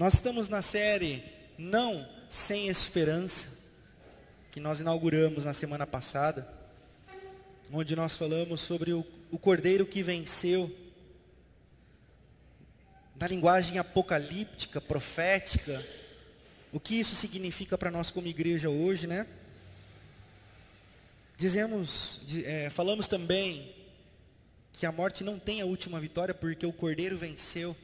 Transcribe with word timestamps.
Nós 0.00 0.14
estamos 0.14 0.48
na 0.48 0.62
série 0.62 1.22
Não 1.58 2.08
Sem 2.30 2.68
Esperança, 2.68 3.46
que 4.50 4.58
nós 4.58 4.80
inauguramos 4.80 5.44
na 5.44 5.52
semana 5.52 5.86
passada, 5.86 6.50
onde 7.70 7.94
nós 7.94 8.16
falamos 8.16 8.62
sobre 8.62 8.94
o, 8.94 9.04
o 9.30 9.38
cordeiro 9.38 9.84
que 9.84 10.02
venceu, 10.02 10.74
na 13.14 13.28
linguagem 13.28 13.76
apocalíptica, 13.76 14.80
profética, 14.80 15.86
o 16.72 16.80
que 16.80 16.98
isso 16.98 17.14
significa 17.14 17.76
para 17.76 17.90
nós 17.90 18.10
como 18.10 18.26
igreja 18.26 18.70
hoje, 18.70 19.06
né? 19.06 19.26
Dizemos, 21.36 22.20
é, 22.46 22.70
falamos 22.70 23.06
também 23.06 23.70
que 24.72 24.86
a 24.86 24.92
morte 24.92 25.22
não 25.22 25.38
tem 25.38 25.60
a 25.60 25.66
última 25.66 26.00
vitória 26.00 26.32
porque 26.32 26.64
o 26.64 26.72
cordeiro 26.72 27.18
venceu. 27.18 27.76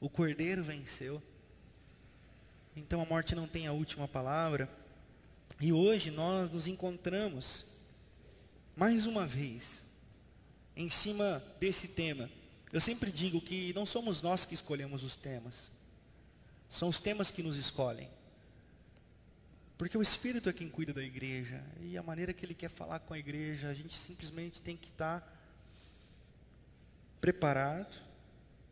O 0.00 0.08
cordeiro 0.08 0.62
venceu. 0.62 1.22
Então 2.74 3.00
a 3.00 3.06
morte 3.06 3.34
não 3.34 3.48
tem 3.48 3.66
a 3.66 3.72
última 3.72 4.06
palavra. 4.06 4.68
E 5.60 5.72
hoje 5.72 6.10
nós 6.10 6.50
nos 6.50 6.66
encontramos 6.66 7.64
mais 8.76 9.06
uma 9.06 9.26
vez 9.26 9.80
em 10.76 10.90
cima 10.90 11.42
desse 11.58 11.88
tema. 11.88 12.28
Eu 12.70 12.80
sempre 12.80 13.10
digo 13.10 13.40
que 13.40 13.72
não 13.72 13.86
somos 13.86 14.20
nós 14.20 14.44
que 14.44 14.54
escolhemos 14.54 15.02
os 15.02 15.16
temas. 15.16 15.54
São 16.68 16.88
os 16.88 17.00
temas 17.00 17.30
que 17.30 17.42
nos 17.42 17.56
escolhem. 17.56 18.10
Porque 19.78 19.96
o 19.96 20.02
Espírito 20.02 20.48
é 20.48 20.52
quem 20.52 20.68
cuida 20.68 20.92
da 20.92 21.02
igreja. 21.02 21.62
E 21.80 21.96
a 21.96 22.02
maneira 22.02 22.32
que 22.32 22.44
Ele 22.44 22.54
quer 22.54 22.70
falar 22.70 23.00
com 23.00 23.14
a 23.14 23.18
igreja, 23.18 23.68
a 23.68 23.74
gente 23.74 23.94
simplesmente 23.96 24.60
tem 24.60 24.76
que 24.76 24.88
estar 24.88 25.26
preparado, 27.20 27.94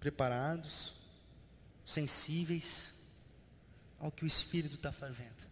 preparados, 0.01 0.93
sensíveis 1.85 2.93
ao 3.99 4.11
que 4.11 4.25
o 4.25 4.27
Espírito 4.27 4.77
está 4.77 4.93
fazendo. 4.93 5.45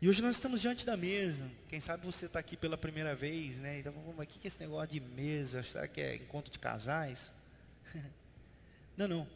E 0.00 0.08
hoje 0.08 0.20
nós 0.20 0.36
estamos 0.36 0.60
diante 0.60 0.84
da 0.84 0.96
mesa. 0.96 1.50
Quem 1.68 1.80
sabe 1.80 2.04
você 2.04 2.26
está 2.26 2.38
aqui 2.38 2.56
pela 2.56 2.76
primeira 2.76 3.14
vez, 3.14 3.56
né? 3.56 3.78
Então, 3.78 3.94
mas 4.16 4.26
o 4.26 4.30
que 4.30 4.46
é 4.46 4.48
esse 4.48 4.60
negócio 4.60 4.88
de 4.88 5.00
mesa? 5.00 5.62
Será 5.62 5.88
que 5.88 6.00
é 6.00 6.16
encontro 6.16 6.52
de 6.52 6.58
casais? 6.58 7.18
não, 8.96 9.08
não. 9.08 9.28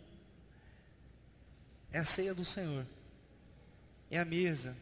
É 1.90 1.98
a 1.98 2.04
ceia 2.04 2.34
do 2.34 2.44
Senhor. 2.44 2.84
É 4.10 4.18
a 4.18 4.24
mesa. 4.24 4.76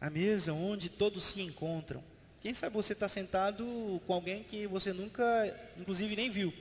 A 0.00 0.10
mesa 0.10 0.52
onde 0.52 0.88
todos 0.88 1.22
se 1.24 1.40
encontram. 1.40 2.02
Quem 2.40 2.52
sabe 2.52 2.74
você 2.74 2.92
está 2.92 3.08
sentado 3.08 4.02
com 4.04 4.12
alguém 4.12 4.42
que 4.42 4.66
você 4.66 4.92
nunca, 4.92 5.24
inclusive, 5.78 6.16
nem 6.16 6.28
viu. 6.28 6.52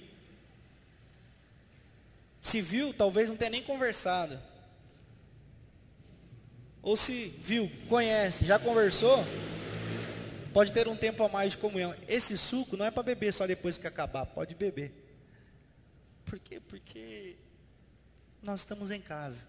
Se 2.42 2.59
viu, 2.61 2.94
talvez 2.94 3.30
não 3.30 3.38
tenha 3.38 3.52
nem 3.52 3.64
conversado. 3.64 4.39
Ou 6.81 6.98
se 6.98 7.28
viu, 7.28 7.72
conhece, 7.88 8.45
já 8.45 8.58
conversou, 8.58 9.23
pode 10.52 10.73
ter 10.73 10.88
um 10.88 10.98
tempo 10.98 11.23
a 11.23 11.30
mais 11.30 11.52
de 11.52 11.59
comunhão. 11.59 11.95
Esse 12.08 12.38
suco 12.38 12.75
não 12.75 12.86
é 12.86 12.92
para 12.92 13.03
beber 13.03 13.33
só 13.33 13.45
depois 13.45 13.78
que 13.78 13.86
acabar, 13.86 14.25
pode 14.25 14.56
beber. 14.56 14.92
Por 16.25 16.39
quê? 16.39 16.59
Porque 16.59 17.36
nós 18.42 18.61
estamos 18.61 18.89
em 18.89 19.00
casa. 19.00 19.39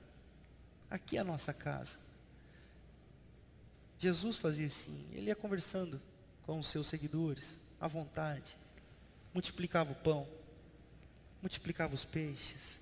Aqui 0.91 1.17
é 1.17 1.21
a 1.21 1.25
nossa 1.25 1.55
casa. 1.55 1.97
Jesus 3.99 4.37
fazia 4.37 4.67
assim, 4.67 5.07
ele 5.13 5.29
ia 5.29 5.37
conversando 5.37 6.03
com 6.43 6.59
os 6.59 6.67
seus 6.67 6.89
seguidores, 6.89 7.57
à 7.81 7.87
vontade, 7.87 8.59
multiplicava 9.33 9.93
o 9.93 9.95
pão, 9.95 10.27
multiplicava 11.41 11.95
os 11.95 12.05
peixes, 12.05 12.82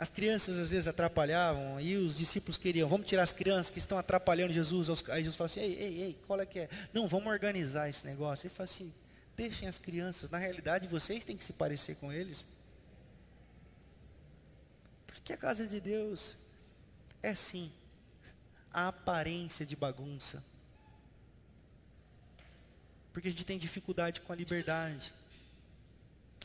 as 0.00 0.08
crianças 0.08 0.56
às 0.56 0.70
vezes 0.70 0.88
atrapalhavam, 0.88 1.78
e 1.78 1.94
os 1.94 2.16
discípulos 2.16 2.56
queriam, 2.56 2.88
vamos 2.88 3.06
tirar 3.06 3.22
as 3.22 3.34
crianças 3.34 3.68
que 3.70 3.78
estão 3.78 3.98
atrapalhando 3.98 4.50
Jesus. 4.50 4.88
Aí 5.10 5.22
Jesus 5.22 5.36
fala 5.36 5.50
assim, 5.50 5.60
ei, 5.60 5.74
ei, 5.74 6.02
ei, 6.02 6.18
qual 6.26 6.40
é 6.40 6.46
que 6.46 6.60
é? 6.60 6.70
Não, 6.90 7.06
vamos 7.06 7.26
organizar 7.26 7.86
esse 7.86 8.06
negócio. 8.06 8.46
Ele 8.46 8.54
fala 8.54 8.64
assim, 8.64 8.90
deixem 9.36 9.68
as 9.68 9.78
crianças, 9.78 10.30
na 10.30 10.38
realidade 10.38 10.88
vocês 10.88 11.22
têm 11.22 11.36
que 11.36 11.44
se 11.44 11.52
parecer 11.52 11.96
com 11.96 12.10
eles. 12.10 12.46
Porque 15.06 15.34
a 15.34 15.36
casa 15.36 15.66
de 15.66 15.78
Deus 15.78 16.34
é 17.22 17.34
sim 17.34 17.70
a 18.72 18.88
aparência 18.88 19.66
de 19.66 19.76
bagunça. 19.76 20.42
Porque 23.12 23.28
a 23.28 23.30
gente 23.30 23.44
tem 23.44 23.58
dificuldade 23.58 24.22
com 24.22 24.32
a 24.32 24.36
liberdade. 24.36 25.12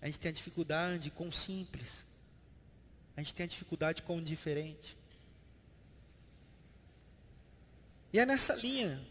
A 0.02 0.08
gente 0.08 0.20
tem 0.20 0.28
a 0.28 0.34
dificuldade 0.34 1.10
com 1.10 1.30
o 1.30 1.32
simples. 1.32 2.04
A 3.16 3.22
gente 3.22 3.34
tem 3.34 3.46
a 3.46 3.48
dificuldade 3.48 4.02
com 4.02 4.18
o 4.18 4.22
diferente. 4.22 4.98
E 8.12 8.20
é 8.20 8.26
nessa 8.26 8.54
linha 8.56 9.02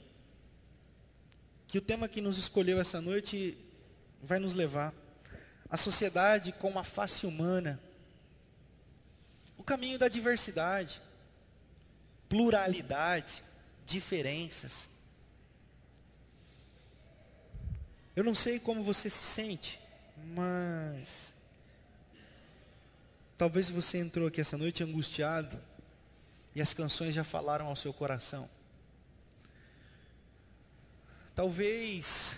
que 1.67 1.79
o 1.79 1.83
tema 1.83 2.09
que 2.09 2.21
nos 2.21 2.39
escolheu 2.39 2.81
essa 2.81 3.01
noite 3.01 3.59
vai 4.23 4.39
nos 4.39 4.55
levar. 4.55 4.95
A 5.69 5.77
sociedade 5.77 6.53
com 6.53 6.79
a 6.79 6.85
face 6.85 7.27
humana. 7.27 7.81
O 9.59 9.63
caminho 9.63 9.99
da 9.99 10.09
diversidade, 10.09 11.01
pluralidade, 12.29 13.43
diferenças. 13.87 14.89
Eu 18.15 18.23
não 18.23 18.35
sei 18.35 18.61
como 18.61 18.83
você 18.83 19.11
se 19.11 19.25
sente, 19.25 19.81
mas 20.35 21.34
Talvez 23.37 23.69
você 23.69 23.99
entrou 23.99 24.29
aqui 24.29 24.41
essa 24.41 24.57
noite 24.57 24.83
angustiado 24.83 25.59
e 26.55 26.63
as 26.63 26.73
canções 26.73 27.15
já 27.15 27.25
falaram 27.25 27.67
ao 27.67 27.75
seu 27.75 27.93
coração. 27.93 28.49
Talvez 31.35 32.37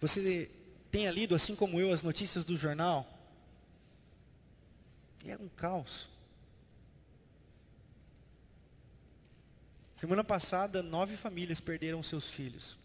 você 0.00 0.50
tenha 0.90 1.12
lido, 1.12 1.36
assim 1.36 1.54
como 1.54 1.78
eu, 1.78 1.92
as 1.92 2.02
notícias 2.02 2.44
do 2.44 2.56
jornal. 2.56 3.06
E 5.24 5.30
é 5.30 5.36
um 5.36 5.48
caos. 5.48 6.08
Semana 9.94 10.24
passada, 10.24 10.82
nove 10.82 11.16
famílias 11.16 11.60
perderam 11.60 12.02
seus 12.02 12.28
filhos. 12.28 12.76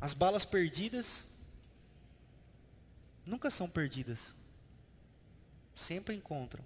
As 0.00 0.14
balas 0.14 0.44
perdidas 0.44 1.24
nunca 3.26 3.50
são 3.50 3.68
perdidas. 3.68 4.32
Sempre 5.74 6.14
encontram 6.14 6.64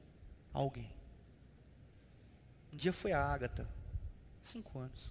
alguém. 0.53 0.91
Um 2.72 2.76
dia 2.76 2.93
foi 2.93 3.12
a 3.12 3.25
Ágata, 3.25 3.69
cinco 4.43 4.78
anos. 4.78 5.10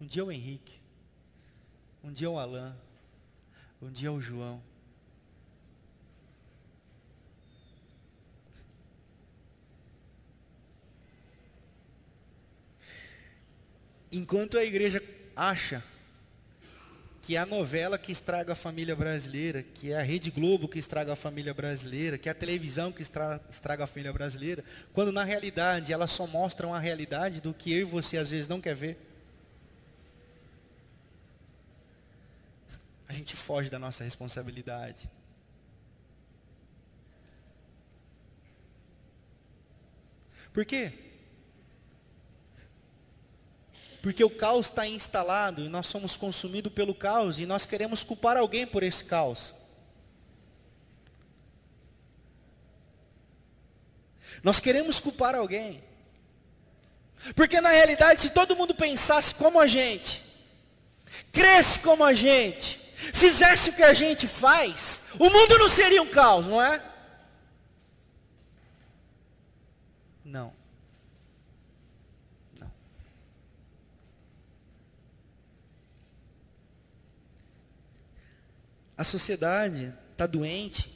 Um 0.00 0.06
dia 0.06 0.24
o 0.24 0.32
Henrique. 0.32 0.80
Um 2.02 2.12
dia 2.12 2.30
o 2.30 2.38
Alain. 2.38 2.74
Um 3.80 3.90
dia 3.90 4.12
o 4.12 4.20
João. 4.20 4.62
Enquanto 14.10 14.56
a 14.56 14.64
igreja 14.64 15.02
acha 15.34 15.82
que 17.24 17.36
é 17.36 17.38
a 17.38 17.46
novela 17.46 17.96
que 17.98 18.12
estraga 18.12 18.52
a 18.52 18.54
família 18.54 18.94
brasileira, 18.94 19.62
que 19.62 19.92
é 19.92 19.96
a 19.98 20.02
Rede 20.02 20.30
Globo 20.30 20.68
que 20.68 20.78
estraga 20.78 21.14
a 21.14 21.16
família 21.16 21.54
brasileira, 21.54 22.18
que 22.18 22.28
é 22.28 22.32
a 22.32 22.34
televisão 22.34 22.92
que 22.92 23.00
estraga 23.00 23.84
a 23.84 23.86
família 23.86 24.12
brasileira, 24.12 24.62
quando 24.92 25.10
na 25.10 25.24
realidade 25.24 25.92
elas 25.92 26.10
só 26.10 26.26
mostram 26.26 26.74
a 26.74 26.78
realidade 26.78 27.40
do 27.40 27.54
que 27.54 27.72
eu 27.72 27.78
e 27.80 27.84
você 27.84 28.18
às 28.18 28.30
vezes 28.30 28.46
não 28.46 28.60
quer 28.60 28.74
ver. 28.74 28.98
A 33.08 33.12
gente 33.12 33.34
foge 33.34 33.70
da 33.70 33.78
nossa 33.78 34.04
responsabilidade. 34.04 35.08
Por 40.52 40.64
quê? 40.64 40.92
Porque 44.04 44.22
o 44.22 44.28
caos 44.28 44.66
está 44.66 44.86
instalado 44.86 45.64
e 45.64 45.68
nós 45.70 45.86
somos 45.86 46.14
consumidos 46.14 46.70
pelo 46.70 46.94
caos 46.94 47.38
e 47.38 47.46
nós 47.46 47.64
queremos 47.64 48.04
culpar 48.04 48.36
alguém 48.36 48.66
por 48.66 48.82
esse 48.82 49.02
caos. 49.02 49.54
Nós 54.42 54.60
queremos 54.60 55.00
culpar 55.00 55.34
alguém. 55.34 55.82
Porque 57.34 57.62
na 57.62 57.70
realidade, 57.70 58.20
se 58.20 58.28
todo 58.28 58.54
mundo 58.54 58.74
pensasse 58.74 59.34
como 59.36 59.58
a 59.58 59.66
gente, 59.66 60.22
cresce 61.32 61.78
como 61.78 62.04
a 62.04 62.12
gente, 62.12 62.78
fizesse 63.14 63.70
o 63.70 63.72
que 63.74 63.82
a 63.82 63.94
gente 63.94 64.28
faz, 64.28 65.00
o 65.18 65.30
mundo 65.30 65.58
não 65.58 65.68
seria 65.70 66.02
um 66.02 66.10
caos, 66.10 66.46
não 66.46 66.60
é? 66.60 66.78
Não. 70.22 70.63
A 78.96 79.02
sociedade 79.02 79.92
está 80.12 80.26
doente 80.26 80.92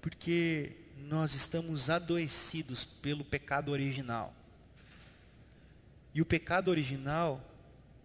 porque 0.00 0.72
nós 0.98 1.34
estamos 1.34 1.90
adoecidos 1.90 2.84
pelo 2.84 3.24
pecado 3.24 3.70
original. 3.70 4.32
E 6.14 6.22
o 6.22 6.24
pecado 6.24 6.68
original 6.68 7.44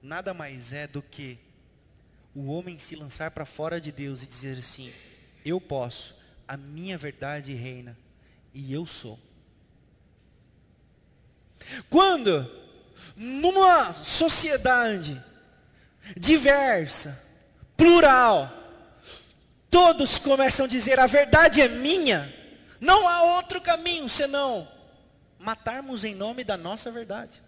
nada 0.01 0.33
mais 0.33 0.73
é 0.73 0.87
do 0.87 1.01
que 1.01 1.37
o 2.33 2.47
homem 2.47 2.79
se 2.79 2.95
lançar 2.95 3.31
para 3.31 3.45
fora 3.45 3.79
de 3.79 3.91
Deus 3.91 4.21
e 4.23 4.27
dizer 4.27 4.57
assim: 4.57 4.91
Eu 5.45 5.61
posso, 5.61 6.15
a 6.47 6.57
minha 6.57 6.97
verdade 6.97 7.53
reina, 7.53 7.97
e 8.53 8.73
eu 8.73 8.85
sou. 8.85 9.19
Quando, 11.89 12.49
numa 13.15 13.93
sociedade 13.93 15.23
diversa, 16.17 17.21
plural, 17.77 18.51
todos 19.69 20.19
começam 20.19 20.65
a 20.65 20.69
dizer: 20.69 20.99
a 20.99 21.07
verdade 21.07 21.61
é 21.61 21.67
minha, 21.67 22.33
não 22.79 23.07
há 23.07 23.23
outro 23.37 23.61
caminho 23.61 24.07
senão 24.09 24.67
matarmos 25.39 26.03
em 26.03 26.13
nome 26.13 26.43
da 26.43 26.55
nossa 26.55 26.91
verdade. 26.91 27.41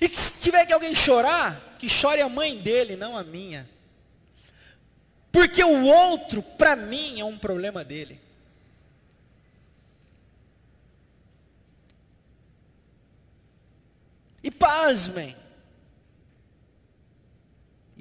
E 0.00 0.08
que 0.08 0.18
se 0.18 0.40
tiver 0.40 0.66
que 0.66 0.72
alguém 0.72 0.94
chorar, 0.94 1.76
que 1.78 1.88
chore 1.88 2.20
a 2.20 2.28
mãe 2.28 2.60
dele, 2.60 2.96
não 2.96 3.16
a 3.16 3.24
minha. 3.24 3.68
Porque 5.32 5.62
o 5.62 5.84
outro, 5.84 6.42
para 6.42 6.76
mim, 6.76 7.20
é 7.20 7.24
um 7.24 7.38
problema 7.38 7.84
dele. 7.84 8.20
E 14.42 14.50
pasmem, 14.50 15.36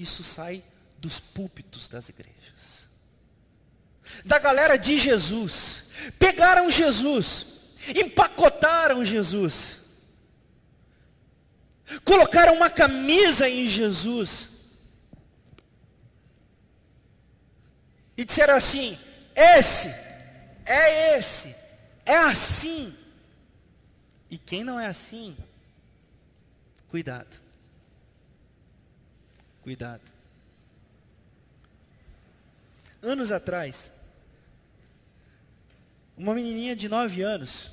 isso 0.01 0.23
sai 0.23 0.63
dos 0.97 1.19
púlpitos 1.19 1.87
das 1.87 2.09
igrejas. 2.09 2.35
Da 4.25 4.39
galera 4.39 4.77
de 4.77 4.97
Jesus. 4.97 5.89
Pegaram 6.17 6.71
Jesus, 6.71 7.45
empacotaram 7.95 9.05
Jesus 9.05 9.79
colocaram 12.03 12.53
uma 12.53 12.69
camisa 12.69 13.49
em 13.49 13.67
Jesus 13.67 14.49
e 18.15 18.23
disseram 18.23 18.55
assim: 18.55 18.97
esse, 19.35 19.87
é 20.65 21.17
esse, 21.17 21.55
é 22.05 22.15
assim. 22.17 22.95
E 24.29 24.37
quem 24.37 24.63
não 24.63 24.79
é 24.79 24.85
assim, 24.85 25.35
cuidado. 26.87 27.48
Cuidado. 29.69 30.01
Anos 33.03 33.31
atrás, 33.31 33.91
uma 36.17 36.33
menininha 36.33 36.75
de 36.75 36.89
nove 36.89 37.21
anos, 37.21 37.69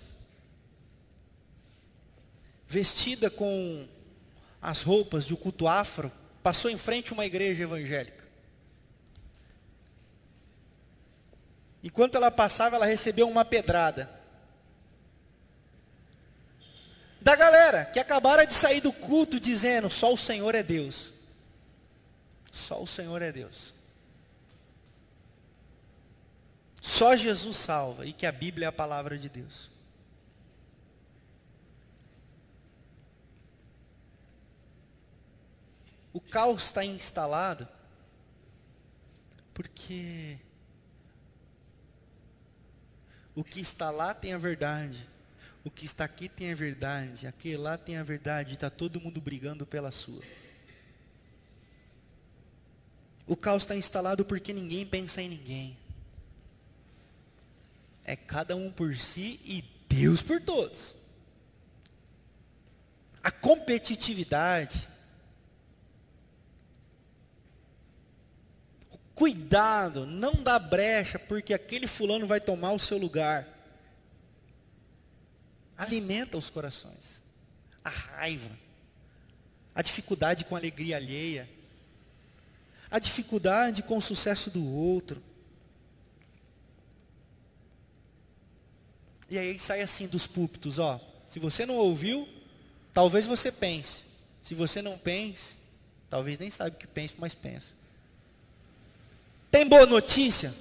vestida 2.69 3.31
com 3.31 3.88
as 4.60 4.82
roupas 4.82 5.25
de 5.25 5.32
um 5.32 5.38
culto 5.38 5.66
afro, 5.66 6.12
passou 6.43 6.70
em 6.70 6.76
frente 6.76 7.12
a 7.12 7.14
uma 7.14 7.25
igreja 7.25 7.62
evangélica. 7.62 8.28
Enquanto 11.82 12.16
ela 12.16 12.31
passava, 12.31 12.76
ela 12.76 12.84
recebeu 12.84 13.26
uma 13.26 13.43
pedrada. 13.43 14.10
Da 17.22 17.34
galera 17.34 17.87
que 17.87 17.98
acabaram 17.98 18.44
de 18.44 18.52
sair 18.52 18.82
do 18.82 18.93
culto 18.93 19.40
dizendo: 19.40 19.88
só 19.88 20.12
o 20.12 20.19
Senhor 20.19 20.54
é 20.54 20.62
Deus. 20.62 21.15
Só 22.56 22.82
o 22.82 22.87
Senhor 22.87 23.20
é 23.20 23.31
Deus. 23.31 23.73
Só 26.81 27.14
Jesus 27.14 27.56
salva 27.56 28.06
e 28.06 28.12
que 28.12 28.25
a 28.25 28.32
Bíblia 28.32 28.67
é 28.67 28.69
a 28.69 28.73
palavra 28.73 29.19
de 29.19 29.29
Deus. 29.29 29.70
O 36.12 36.20
caos 36.20 36.64
está 36.64 36.82
instalado 36.82 37.69
porque 39.53 40.38
o 43.35 43.44
que 43.44 43.61
está 43.61 43.91
lá 43.91 44.14
tem 44.14 44.32
a 44.32 44.38
verdade, 44.38 45.06
o 45.62 45.70
que 45.70 45.85
está 45.85 46.05
aqui 46.05 46.29
tem 46.29 46.53
a 46.53 46.55
verdade, 46.55 47.26
aquele 47.26 47.58
lá 47.58 47.76
tem 47.76 47.99
a 47.99 48.03
verdade, 48.03 48.55
está 48.55 48.70
todo 48.70 49.00
mundo 49.00 49.20
brigando 49.20 49.67
pela 49.67 49.91
sua. 49.91 50.23
O 53.26 53.37
caos 53.37 53.62
está 53.62 53.75
instalado 53.75 54.25
porque 54.25 54.52
ninguém 54.52 54.87
pensa 54.87 55.20
em 55.20 55.28
ninguém. 55.28 55.76
É 58.05 58.14
cada 58.14 58.55
um 58.55 58.70
por 58.70 58.96
si 58.96 59.40
e 59.44 59.64
Deus 59.88 60.23
por 60.23 60.40
todos. 60.40 60.94
A 63.23 63.31
competitividade, 63.31 64.88
Cuidado, 69.17 70.05
não 70.05 70.34
dá 70.43 70.58
brecha, 70.58 71.19
porque 71.19 71.55
aquele 71.55 71.87
fulano 71.87 72.26
vai 72.26 72.38
tomar 72.38 72.72
o 72.72 72.79
seu 72.79 72.99
lugar. 72.99 73.49
Alimenta 75.75 76.37
os 76.37 76.50
corações. 76.50 77.00
A 77.82 77.88
raiva, 77.88 78.50
a 79.75 79.81
dificuldade 79.81 80.44
com 80.44 80.55
a 80.55 80.58
alegria 80.58 80.96
alheia, 80.96 81.49
a 82.90 82.98
dificuldade 82.98 83.82
com 83.82 83.98
o 83.98 84.02
sucesso 84.02 84.50
do 84.50 84.64
outro. 84.64 85.22
E 89.28 89.38
aí 89.38 89.58
sai 89.58 89.82
assim 89.82 90.06
dos 90.06 90.26
púlpitos, 90.26 90.78
ó. 90.78 91.00
Se 91.28 91.38
você 91.38 91.66
não 91.66 91.76
ouviu, 91.76 92.28
talvez 92.94 93.26
você 93.26 93.50
pense. 93.50 94.02
Se 94.42 94.54
você 94.54 94.80
não 94.80 94.96
pense, 94.96 95.54
talvez 96.08 96.38
nem 96.38 96.50
sabe 96.50 96.70
o 96.70 96.78
que 96.78 96.86
pense, 96.86 97.14
mas 97.18 97.34
pensa. 97.34 97.66
Tem 99.50 99.66
boa 99.66 99.86
notícia? 99.86 100.54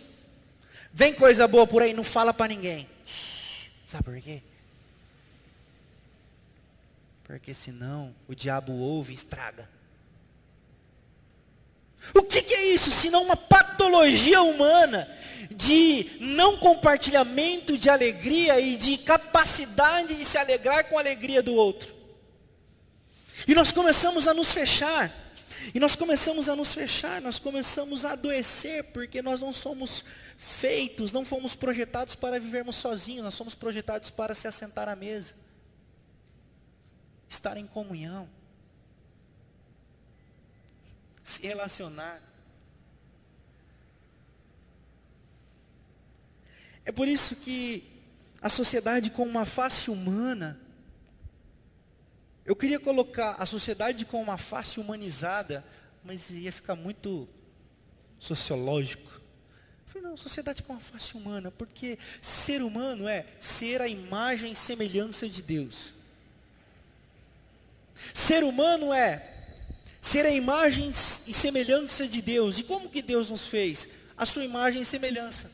Vem 0.91 1.13
coisa 1.13 1.47
boa 1.47 1.67
por 1.67 1.81
aí, 1.81 1.93
não 1.93 2.03
fala 2.03 2.33
para 2.33 2.47
ninguém. 2.47 2.87
Sabe 3.87 4.03
por 4.03 4.19
quê? 4.19 4.41
Porque 7.25 7.53
senão 7.53 8.15
o 8.27 8.33
diabo 8.33 8.71
ouve 8.73 9.11
e 9.11 9.15
estraga. 9.15 9.69
O 12.13 12.23
que, 12.23 12.41
que, 12.41 12.53
é 12.53 12.73
isso? 12.73 12.91
Senão 12.91 13.23
uma 13.23 13.35
patologia 13.35 14.41
humana 14.41 15.09
de 15.51 16.17
não 16.19 16.57
compartilhamento 16.57 17.77
de 17.77 17.89
alegria 17.89 18.59
e 18.59 18.77
de 18.77 18.97
capacidade 18.97 20.15
de 20.15 20.25
se 20.25 20.37
alegrar 20.37 20.85
com 20.85 20.97
a 20.97 21.01
alegria 21.01 21.41
do 21.41 21.53
outro. 21.53 21.93
E 23.47 23.53
nós 23.53 23.71
começamos 23.71 24.27
a 24.27 24.33
nos 24.33 24.51
fechar. 24.51 25.11
E 25.73 25.79
nós 25.79 25.95
começamos 25.95 26.47
a 26.47 26.55
nos 26.55 26.73
fechar, 26.73 27.19
nós 27.21 27.39
começamos 27.39 28.05
a 28.05 28.11
adoecer, 28.11 28.83
porque 28.85 29.21
nós 29.21 29.41
não 29.41 29.51
somos 29.51 30.05
feitos, 30.37 31.11
não 31.11 31.25
fomos 31.25 31.55
projetados 31.55 32.13
para 32.13 32.39
vivermos 32.39 32.75
sozinhos, 32.75 33.23
nós 33.23 33.33
somos 33.33 33.55
projetados 33.55 34.11
para 34.11 34.35
se 34.35 34.47
assentar 34.47 34.87
à 34.87 34.95
mesa, 34.95 35.33
estar 37.27 37.57
em 37.57 37.65
comunhão, 37.65 38.29
se 41.25 41.41
relacionar. 41.41 42.21
É 46.85 46.91
por 46.91 47.07
isso 47.07 47.35
que 47.37 47.83
a 48.39 48.47
sociedade 48.47 49.09
com 49.09 49.23
uma 49.23 49.43
face 49.43 49.89
humana, 49.89 50.57
eu 52.45 52.55
queria 52.55 52.79
colocar 52.79 53.31
a 53.39 53.45
sociedade 53.47 54.05
com 54.05 54.21
uma 54.21 54.37
face 54.37 54.79
humanizada, 54.79 55.65
mas 56.03 56.29
ia 56.29 56.51
ficar 56.51 56.75
muito 56.75 57.27
sociológico. 58.19 59.09
Eu 59.09 59.93
falei, 59.93 60.07
não, 60.07 60.15
sociedade 60.15 60.61
com 60.61 60.73
uma 60.73 60.79
face 60.79 61.17
humana, 61.17 61.49
porque 61.49 61.97
ser 62.21 62.61
humano 62.61 63.07
é 63.07 63.25
ser 63.39 63.81
a 63.81 63.87
imagem 63.87 64.51
e 64.51 64.55
semelhança 64.55 65.27
de 65.27 65.41
Deus. 65.41 65.91
Ser 68.13 68.43
humano 68.43 68.93
é 68.93 69.34
ser 70.05 70.25
a 70.25 70.31
imagem 70.31 70.93
e 71.27 71.33
semelhança 71.33 72.07
de 72.07 72.21
Deus. 72.21 72.57
E 72.57 72.63
como 72.63 72.89
que 72.89 73.01
Deus 73.01 73.29
nos 73.29 73.47
fez? 73.47 73.87
A 74.17 74.25
sua 74.25 74.45
imagem 74.45 74.81
e 74.81 74.85
semelhança. 74.85 75.51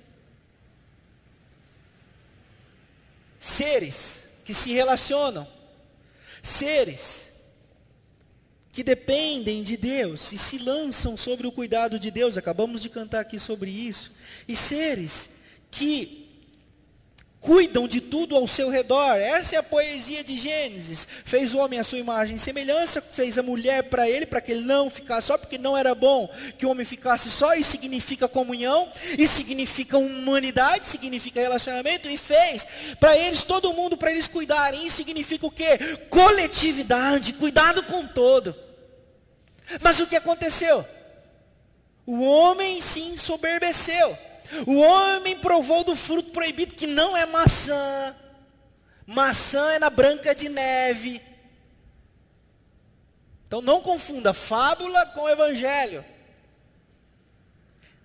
Seres 3.39 4.27
que 4.45 4.53
se 4.53 4.71
relacionam 4.71 5.47
Seres 6.41 7.29
que 8.73 8.83
dependem 8.83 9.63
de 9.63 9.75
Deus 9.75 10.31
e 10.31 10.37
se 10.37 10.57
lançam 10.57 11.17
sobre 11.17 11.45
o 11.45 11.51
cuidado 11.51 11.99
de 11.99 12.09
Deus, 12.09 12.37
acabamos 12.37 12.81
de 12.81 12.89
cantar 12.89 13.19
aqui 13.19 13.37
sobre 13.37 13.69
isso. 13.69 14.11
E 14.47 14.55
seres 14.55 15.29
que 15.69 16.20
cuidam 17.41 17.87
de 17.87 17.99
tudo 17.99 18.35
ao 18.35 18.47
seu 18.47 18.69
redor. 18.69 19.15
Essa 19.15 19.55
é 19.55 19.57
a 19.57 19.63
poesia 19.63 20.23
de 20.23 20.37
Gênesis. 20.37 21.07
Fez 21.25 21.53
o 21.53 21.57
homem 21.57 21.79
à 21.79 21.83
sua 21.83 21.97
imagem 21.97 22.35
e 22.35 22.39
semelhança, 22.39 23.01
fez 23.01 23.37
a 23.37 23.43
mulher 23.43 23.83
para 23.85 24.07
ele, 24.07 24.27
para 24.27 24.39
que 24.39 24.51
ele 24.51 24.61
não 24.61 24.89
ficasse 24.89 25.27
só, 25.27 25.37
porque 25.37 25.57
não 25.57 25.75
era 25.75 25.95
bom 25.95 26.29
que 26.57 26.65
o 26.65 26.69
homem 26.69 26.85
ficasse 26.85 27.31
só, 27.31 27.55
e 27.55 27.63
significa 27.63 28.27
comunhão, 28.27 28.89
e 29.17 29.25
significa 29.27 29.97
humanidade, 29.97 30.85
significa 30.85 31.41
relacionamento, 31.41 32.07
e 32.07 32.17
fez 32.17 32.65
para 32.99 33.17
eles, 33.17 33.43
todo 33.43 33.73
mundo, 33.73 33.97
para 33.97 34.11
eles 34.11 34.27
cuidarem. 34.27 34.85
E 34.85 34.91
significa 34.91 35.45
o 35.47 35.51
quê? 35.51 35.97
Coletividade, 36.09 37.33
cuidado 37.33 37.81
com 37.83 38.05
todo. 38.05 38.55
Mas 39.81 39.99
o 39.99 40.05
que 40.05 40.15
aconteceu? 40.15 40.85
O 42.05 42.21
homem 42.23 42.81
se 42.81 42.99
ensoberbeceu. 42.99 44.17
O 44.65 44.79
homem 44.79 45.37
provou 45.37 45.83
do 45.83 45.95
fruto 45.95 46.31
proibido 46.31 46.75
que 46.75 46.87
não 46.87 47.15
é 47.15 47.25
maçã. 47.25 48.15
Maçã 49.05 49.71
é 49.71 49.79
na 49.79 49.89
branca 49.89 50.33
de 50.35 50.49
neve. 50.49 51.21
Então 53.47 53.61
não 53.61 53.81
confunda 53.81 54.33
fábula 54.33 55.05
com 55.07 55.27
evangelho. 55.27 56.05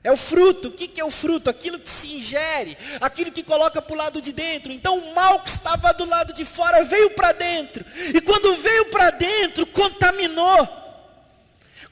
É 0.02 0.12
o 0.12 0.16
fruto. 0.16 0.68
O 0.68 0.72
que 0.72 1.00
é 1.00 1.04
o 1.04 1.10
fruto? 1.10 1.50
Aquilo 1.50 1.80
que 1.80 1.90
se 1.90 2.14
ingere, 2.14 2.78
aquilo 3.00 3.32
que 3.32 3.42
coloca 3.42 3.82
para 3.82 3.94
o 3.94 3.96
lado 3.96 4.22
de 4.22 4.32
dentro. 4.32 4.72
Então 4.72 4.98
o 4.98 5.14
mal 5.14 5.40
que 5.40 5.50
estava 5.50 5.92
do 5.92 6.04
lado 6.04 6.32
de 6.32 6.44
fora 6.44 6.84
veio 6.84 7.10
para 7.10 7.32
dentro. 7.32 7.84
E 8.14 8.20
quando 8.20 8.54
veio 8.56 8.84
para 8.86 9.10
dentro, 9.10 9.66
contaminou 9.66 10.85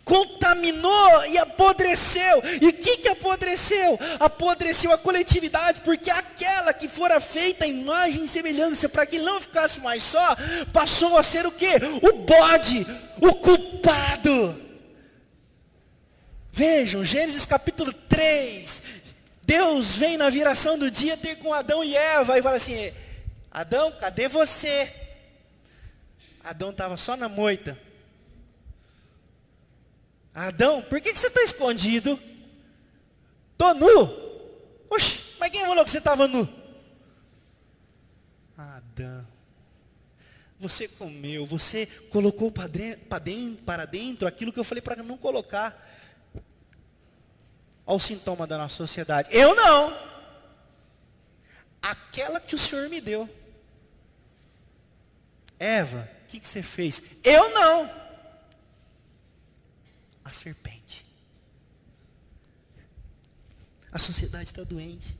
contaminou 0.05 1.25
e 1.27 1.39
apodreceu. 1.39 2.43
E 2.61 2.69
o 2.69 2.73
que, 2.73 2.99
que 2.99 3.09
apodreceu? 3.09 3.99
Apodreceu 4.21 4.93
a 4.93 4.99
coletividade, 4.99 5.81
porque 5.81 6.11
aquela 6.11 6.73
que 6.73 6.87
fora 6.87 7.19
feita 7.21 7.67
imagem 7.67 8.25
e 8.25 8.29
semelhança, 8.29 8.89
para 8.89 9.07
que 9.07 9.19
não 9.19 9.41
ficasse 9.41 9.81
mais 9.81 10.03
só, 10.03 10.37
passou 10.73 11.17
a 11.19 11.23
ser 11.23 11.47
o 11.47 11.53
que? 11.53 11.75
O 12.03 12.19
bode, 12.19 12.87
o 13.21 13.35
culpado. 13.35 14.63
Vejam, 16.53 17.05
Gênesis 17.05 17.45
capítulo 17.45 17.93
3. 17.93 18.83
Deus 19.43 19.97
vem 19.97 20.17
na 20.17 20.31
viração 20.31 20.79
do 20.79 20.91
dia 20.91 21.17
ter 21.17 21.37
com 21.37 21.53
Adão 21.53 21.85
e 21.85 21.97
Eva 21.97 22.39
e 22.39 22.43
fala 22.43 22.57
assim: 22.57 22.93
Adão, 23.51 23.93
cadê 23.93 24.29
você? 24.29 24.93
Adão 26.43 26.71
estava 26.71 26.97
só 26.97 27.17
na 27.17 27.29
moita. 27.29 27.79
Adão, 30.35 30.83
por 30.83 31.00
que, 31.00 31.12
que 31.12 31.19
você 31.19 31.29
está 31.29 31.43
escondido? 31.43 32.19
Estou 33.53 33.73
nu. 33.73 34.25
Oxe, 34.91 35.37
mas 35.38 35.53
quem 35.53 35.64
falou 35.64 35.85
que 35.85 35.91
você 35.91 35.99
estava 35.99 36.26
nu? 36.26 36.49
Adão, 38.59 39.26
você 40.59 40.88
comeu, 40.88 41.47
você 41.47 41.87
colocou 42.11 42.50
para 42.50 42.67
dentro, 42.67 43.64
para 43.64 43.85
dentro 43.85 44.26
aquilo 44.26 44.53
que 44.53 44.59
eu 44.59 44.64
falei 44.64 44.83
para 44.83 45.03
não 45.05 45.17
colocar. 45.17 45.81
Olha 47.87 47.97
o 47.97 48.00
sintoma 48.00 48.47
da 48.47 48.59
nossa 48.59 48.76
sociedade. 48.76 49.29
Eu 49.31 49.55
não. 49.55 49.97
Aquela 51.81 52.41
que 52.41 52.57
o 52.57 52.59
Senhor 52.59 52.88
me 52.88 53.00
deu. 53.00 53.29
Eva, 55.61 56.09
o 56.25 56.26
que, 56.26 56.41
que 56.41 56.49
você 56.49 56.62
fez? 56.62 57.00
Eu 57.23 57.55
não 57.55 58.04
a 60.25 60.31
serpente. 60.31 61.04
A 63.93 63.99
sociedade 63.99 64.50
está 64.50 64.64
doente. 64.64 65.16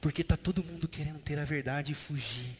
Porque 0.00 0.22
está 0.22 0.36
todo 0.36 0.64
mundo 0.64 0.88
querendo 0.88 1.18
ter 1.18 1.38
a 1.38 1.44
verdade 1.44 1.92
e 1.92 1.94
fugir. 1.94 2.56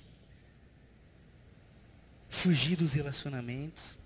Fugir 2.29 2.77
dos 2.77 2.93
relacionamentos. 2.93 3.97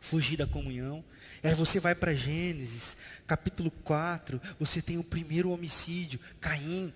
Fugir 0.00 0.36
da 0.36 0.46
comunhão. 0.46 1.04
Aí 1.42 1.54
você 1.54 1.80
vai 1.80 1.94
para 1.94 2.14
Gênesis, 2.14 2.96
capítulo 3.26 3.70
4, 3.70 4.40
você 4.58 4.82
tem 4.82 4.98
o 4.98 5.04
primeiro 5.04 5.50
homicídio. 5.50 6.20
Caim 6.40 6.92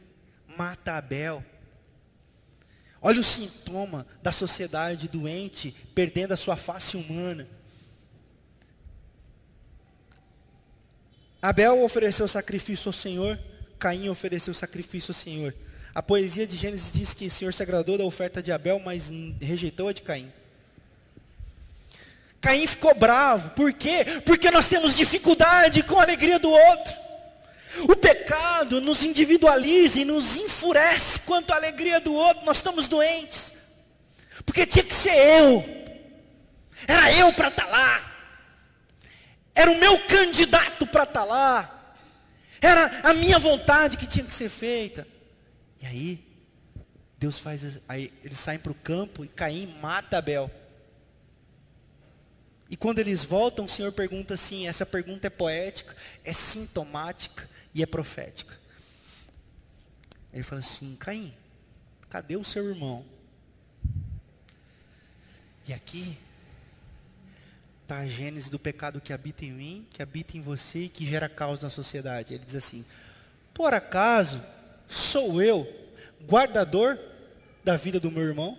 mata 0.56 0.96
Abel. 0.96 1.44
Olha 3.00 3.20
o 3.20 3.24
sintoma 3.24 4.06
da 4.22 4.32
sociedade 4.32 5.08
doente, 5.08 5.74
perdendo 5.94 6.32
a 6.32 6.36
sua 6.36 6.56
face 6.56 6.96
humana. 6.96 7.46
Abel 11.44 11.82
ofereceu 11.84 12.26
sacrifício 12.26 12.88
ao 12.88 12.92
Senhor, 12.94 13.38
Caim 13.78 14.08
ofereceu 14.08 14.54
sacrifício 14.54 15.10
ao 15.10 15.14
Senhor. 15.14 15.54
A 15.94 16.02
poesia 16.02 16.46
de 16.46 16.56
Gênesis 16.56 16.90
diz 16.90 17.12
que 17.12 17.26
o 17.26 17.30
Senhor 17.30 17.52
se 17.52 17.62
agradou 17.62 17.98
da 17.98 18.04
oferta 18.04 18.42
de 18.42 18.50
Abel, 18.50 18.80
mas 18.82 19.10
rejeitou 19.42 19.88
a 19.88 19.92
de 19.92 20.00
Caim. 20.00 20.32
Caim 22.40 22.66
ficou 22.66 22.94
bravo, 22.94 23.50
por 23.50 23.74
quê? 23.74 24.22
Porque 24.24 24.50
nós 24.50 24.70
temos 24.70 24.96
dificuldade 24.96 25.82
com 25.82 26.00
a 26.00 26.04
alegria 26.04 26.38
do 26.38 26.50
outro. 26.50 26.94
O 27.90 27.94
pecado 27.94 28.80
nos 28.80 29.04
individualiza 29.04 30.00
e 30.00 30.04
nos 30.06 30.36
enfurece 30.36 31.20
quanto 31.20 31.52
à 31.52 31.56
alegria 31.56 32.00
do 32.00 32.14
outro, 32.14 32.46
nós 32.46 32.56
estamos 32.56 32.88
doentes. 32.88 33.52
Porque 34.46 34.64
tinha 34.64 34.82
que 34.82 34.94
ser 34.94 35.14
eu. 35.14 35.62
Era 36.88 37.12
eu 37.12 37.30
para 37.34 37.48
estar 37.48 37.66
tá 37.66 37.70
lá. 37.70 38.13
Era 39.54 39.70
o 39.70 39.78
meu 39.78 39.99
candidato 40.06 40.87
para 40.87 41.04
estar 41.04 41.20
tá 41.20 41.25
lá. 41.25 41.96
Era 42.61 43.08
a 43.08 43.14
minha 43.14 43.38
vontade 43.38 43.96
que 43.96 44.06
tinha 44.06 44.25
que 44.25 44.34
ser 44.34 44.49
feita. 44.49 45.06
E 45.80 45.87
aí, 45.87 46.34
Deus 47.18 47.38
faz, 47.38 47.78
aí 47.88 48.12
eles 48.25 48.38
saem 48.38 48.58
para 48.58 48.73
o 48.73 48.75
campo 48.75 49.25
e 49.25 49.28
Caim 49.28 49.66
mata 49.80 50.18
Abel. 50.18 50.50
E 52.68 52.76
quando 52.76 52.99
eles 52.99 53.23
voltam, 53.23 53.66
o 53.66 53.68
Senhor 53.68 53.92
pergunta 53.92 54.34
assim: 54.34 54.66
essa 54.66 54.84
pergunta 54.84 55.26
é 55.26 55.30
poética, 55.30 55.94
é 56.25 56.32
sintomática 56.32 57.49
e 57.75 57.82
é 57.82 57.87
profética. 57.87 58.58
Ele 60.32 60.42
fala 60.42 60.61
assim: 60.61 60.96
Caim, 60.96 61.32
cadê 62.08 62.37
o 62.37 62.44
seu 62.44 62.68
irmão? 62.68 63.04
E 65.66 65.73
aqui 65.73 66.18
está 67.84 67.98
a 67.98 68.08
gênese 68.08 68.50
do 68.50 68.58
pecado 68.58 69.00
que 69.00 69.12
habita 69.12 69.44
em 69.44 69.52
mim, 69.52 69.86
que 69.90 70.02
habita 70.02 70.36
em 70.36 70.40
você 70.40 70.84
e 70.84 70.88
que 70.88 71.06
gera 71.06 71.28
caos 71.28 71.62
na 71.62 71.68
sociedade. 71.68 72.34
Ele 72.34 72.44
diz 72.44 72.54
assim: 72.54 72.84
Por 73.52 73.72
acaso 73.74 74.42
sou 74.88 75.40
eu 75.40 75.70
guardador 76.26 76.98
da 77.62 77.76
vida 77.76 78.00
do 78.00 78.10
meu 78.10 78.22
irmão? 78.22 78.58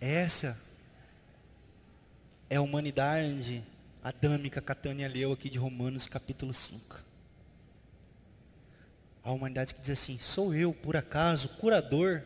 Essa 0.00 0.56
é 2.48 2.56
a 2.56 2.62
humanidade 2.62 3.64
adâmica 4.04 4.60
que 4.60 4.72
a 4.72 4.74
Tânia 4.74 5.08
leu 5.08 5.32
aqui 5.32 5.50
de 5.50 5.58
Romanos 5.58 6.06
capítulo 6.06 6.52
5 6.54 7.07
a 9.28 9.32
humanidade 9.32 9.74
que 9.74 9.80
diz 9.80 9.90
assim: 9.90 10.18
sou 10.18 10.54
eu, 10.54 10.72
por 10.72 10.96
acaso, 10.96 11.48
curador 11.50 12.22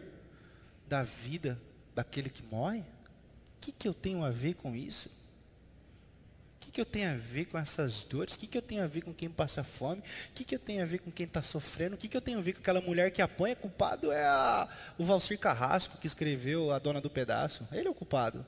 da 0.88 1.02
vida 1.02 1.58
daquele 1.94 2.30
que 2.30 2.42
morre? 2.44 2.80
O 2.80 2.84
que, 3.60 3.72
que 3.72 3.88
eu 3.88 3.94
tenho 3.94 4.24
a 4.24 4.30
ver 4.30 4.54
com 4.54 4.74
isso? 4.74 5.08
O 5.08 6.64
que, 6.64 6.70
que 6.70 6.80
eu 6.80 6.86
tenho 6.86 7.10
a 7.10 7.16
ver 7.16 7.46
com 7.46 7.58
essas 7.58 8.04
dores? 8.04 8.34
O 8.34 8.38
que, 8.38 8.46
que 8.46 8.56
eu 8.56 8.62
tenho 8.62 8.84
a 8.84 8.86
ver 8.86 9.02
com 9.02 9.12
quem 9.12 9.28
passa 9.28 9.64
fome? 9.64 10.00
O 10.00 10.32
que, 10.32 10.44
que 10.44 10.54
eu 10.54 10.60
tenho 10.60 10.80
a 10.80 10.86
ver 10.86 10.98
com 10.98 11.10
quem 11.10 11.26
está 11.26 11.42
sofrendo? 11.42 11.96
O 11.96 11.98
que, 11.98 12.08
que 12.08 12.16
eu 12.16 12.20
tenho 12.20 12.38
a 12.38 12.40
ver 12.40 12.52
com 12.52 12.60
aquela 12.60 12.80
mulher 12.80 13.10
que 13.10 13.20
apanha? 13.20 13.56
Culpado 13.56 14.12
é 14.12 14.24
a, 14.24 14.68
o 14.96 15.04
Valcir 15.04 15.38
Carrasco, 15.38 15.98
que 15.98 16.06
escreveu 16.06 16.70
A 16.70 16.78
Dona 16.78 17.00
do 17.00 17.10
Pedaço. 17.10 17.66
Ele 17.72 17.88
é 17.88 17.90
o 17.90 17.94
culpado. 17.94 18.46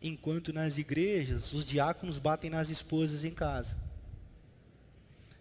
Enquanto 0.00 0.52
nas 0.52 0.78
igrejas, 0.78 1.52
os 1.52 1.64
diáconos 1.64 2.20
batem 2.20 2.50
nas 2.50 2.70
esposas 2.70 3.24
em 3.24 3.32
casa. 3.32 3.85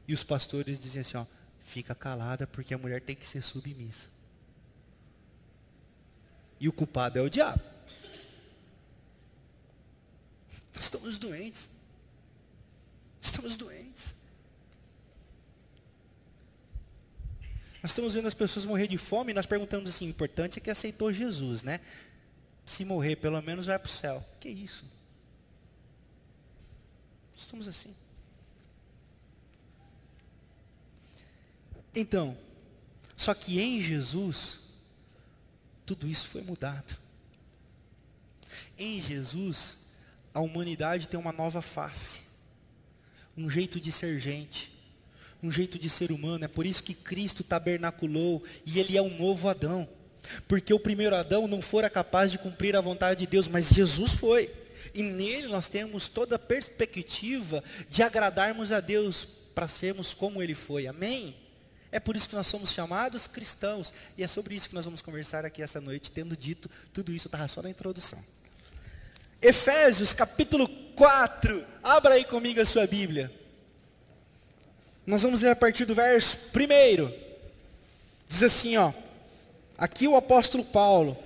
E 0.08 0.14
os 0.14 0.24
pastores 0.24 0.80
dizem 0.80 1.02
assim, 1.02 1.18
ó, 1.18 1.26
fica 1.60 1.96
calada 1.96 2.46
porque 2.46 2.74
a 2.74 2.78
mulher 2.78 3.02
tem 3.02 3.16
que 3.16 3.26
ser 3.26 3.42
submissa. 3.42 4.08
E 6.60 6.70
o 6.70 6.74
culpado 6.74 7.20
é 7.20 7.22
o 7.22 7.30
diabo. 7.30 7.62
Nós 10.74 10.86
estamos 10.86 11.18
doentes. 11.18 11.68
Estamos 13.22 13.58
doentes. 13.58 14.14
Nós 17.82 17.92
estamos 17.92 18.14
vendo 18.14 18.28
as 18.28 18.34
pessoas 18.34 18.66
morrer 18.66 18.88
de 18.88 18.98
fome 18.98 19.32
e 19.32 19.36
nós 19.36 19.46
perguntamos 19.46 19.90
assim, 19.90 20.08
o 20.08 20.10
importante 20.10 20.58
é 20.58 20.62
que 20.62 20.72
aceitou 20.72 21.14
Jesus, 21.14 21.62
né? 21.62 21.82
Se 22.66 22.84
morrer, 22.84 23.16
pelo 23.16 23.40
menos 23.42 23.68
vai 23.68 23.78
para 23.78 23.86
o 23.86 23.90
céu. 23.90 24.26
Que 24.40 24.50
isso? 24.50 24.86
Estamos 27.36 27.68
assim. 27.68 27.94
Então, 31.96 32.38
só 33.16 33.34
que 33.34 33.60
em 33.60 33.82
Jesus, 33.82 34.60
tudo 35.86 36.08
isso 36.08 36.28
foi 36.28 36.42
mudado. 36.42 36.98
Em 38.78 39.02
Jesus, 39.02 39.78
a 40.34 40.42
humanidade 40.42 41.08
tem 41.08 41.20
uma 41.20 41.32
nova 41.32 41.62
face, 41.62 42.20
um 43.38 43.50
jeito 43.50 43.80
de 43.80 43.92
ser 43.92 44.20
gente, 44.20 44.72
um 45.42 45.52
jeito 45.52 45.80
de 45.80 45.90
ser 45.90 46.12
humano. 46.12 46.44
É 46.44 46.48
por 46.48 46.66
isso 46.66 46.84
que 46.84 46.94
Cristo 46.94 47.44
tabernaculou 47.44 48.44
e 48.66 48.80
ele 48.80 48.98
é 48.98 49.02
um 49.02 49.18
novo 49.18 49.48
Adão. 49.48 49.88
Porque 50.48 50.74
o 50.74 50.80
primeiro 50.80 51.16
Adão 51.16 51.48
não 51.48 51.62
fora 51.62 51.90
capaz 51.90 52.32
de 52.32 52.40
cumprir 52.40 52.76
a 52.76 52.82
vontade 52.82 53.22
de 53.22 53.28
Deus, 53.28 53.48
mas 53.48 53.70
Jesus 53.70 54.12
foi. 54.12 54.52
E 54.94 55.04
nele 55.04 55.48
nós 55.48 55.70
temos 55.70 56.08
toda 56.08 56.36
a 56.36 56.40
perspectiva 56.40 57.64
de 57.90 58.02
agradarmos 58.02 58.72
a 58.72 58.80
Deus 58.80 59.28
para 59.54 59.68
sermos 59.68 60.14
como 60.14 60.42
ele 60.42 60.56
foi. 60.56 60.88
Amém? 60.88 61.36
É 61.96 62.00
por 62.02 62.14
isso 62.14 62.28
que 62.28 62.36
nós 62.36 62.48
somos 62.48 62.74
chamados 62.74 63.26
cristãos. 63.26 63.94
E 64.18 64.24
é 64.26 64.28
sobre 64.28 64.54
isso 64.54 64.68
que 64.68 64.76
nós 64.76 64.84
vamos 64.84 65.00
conversar 65.02 65.46
aqui 65.46 65.62
essa 65.62 65.80
noite, 65.80 66.12
tendo 66.12 66.36
dito 66.36 66.70
tudo 66.94 67.14
isso, 67.14 67.30
estava 67.30 67.48
só 67.48 67.62
na 67.62 67.70
introdução. 67.70 68.22
Efésios 69.42 70.12
capítulo 70.12 70.68
4. 70.94 71.66
Abra 71.82 72.16
aí 72.16 72.26
comigo 72.26 72.60
a 72.60 72.66
sua 72.66 72.86
Bíblia. 72.86 73.32
Nós 75.08 75.22
vamos 75.22 75.40
ler 75.40 75.52
a 75.52 75.56
partir 75.56 75.86
do 75.86 75.96
verso 75.96 76.38
1. 76.54 77.14
Diz 78.28 78.44
assim, 78.44 78.76
ó. 78.76 78.92
Aqui 79.78 80.06
o 80.06 80.18
apóstolo 80.18 80.66
Paulo. 80.66 81.18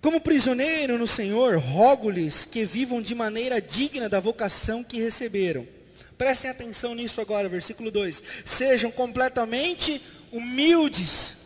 Como 0.00 0.22
prisioneiro 0.22 0.96
no 0.96 1.06
Senhor, 1.06 1.58
rogo-lhes 1.58 2.46
que 2.46 2.64
vivam 2.64 3.02
de 3.02 3.14
maneira 3.14 3.60
digna 3.60 4.08
da 4.08 4.20
vocação 4.20 4.82
que 4.82 5.02
receberam. 5.02 5.68
Prestem 6.16 6.50
atenção 6.50 6.94
nisso 6.94 7.20
agora, 7.20 7.48
versículo 7.48 7.90
2. 7.90 8.22
Sejam 8.44 8.90
completamente 8.90 10.00
humildes, 10.30 11.36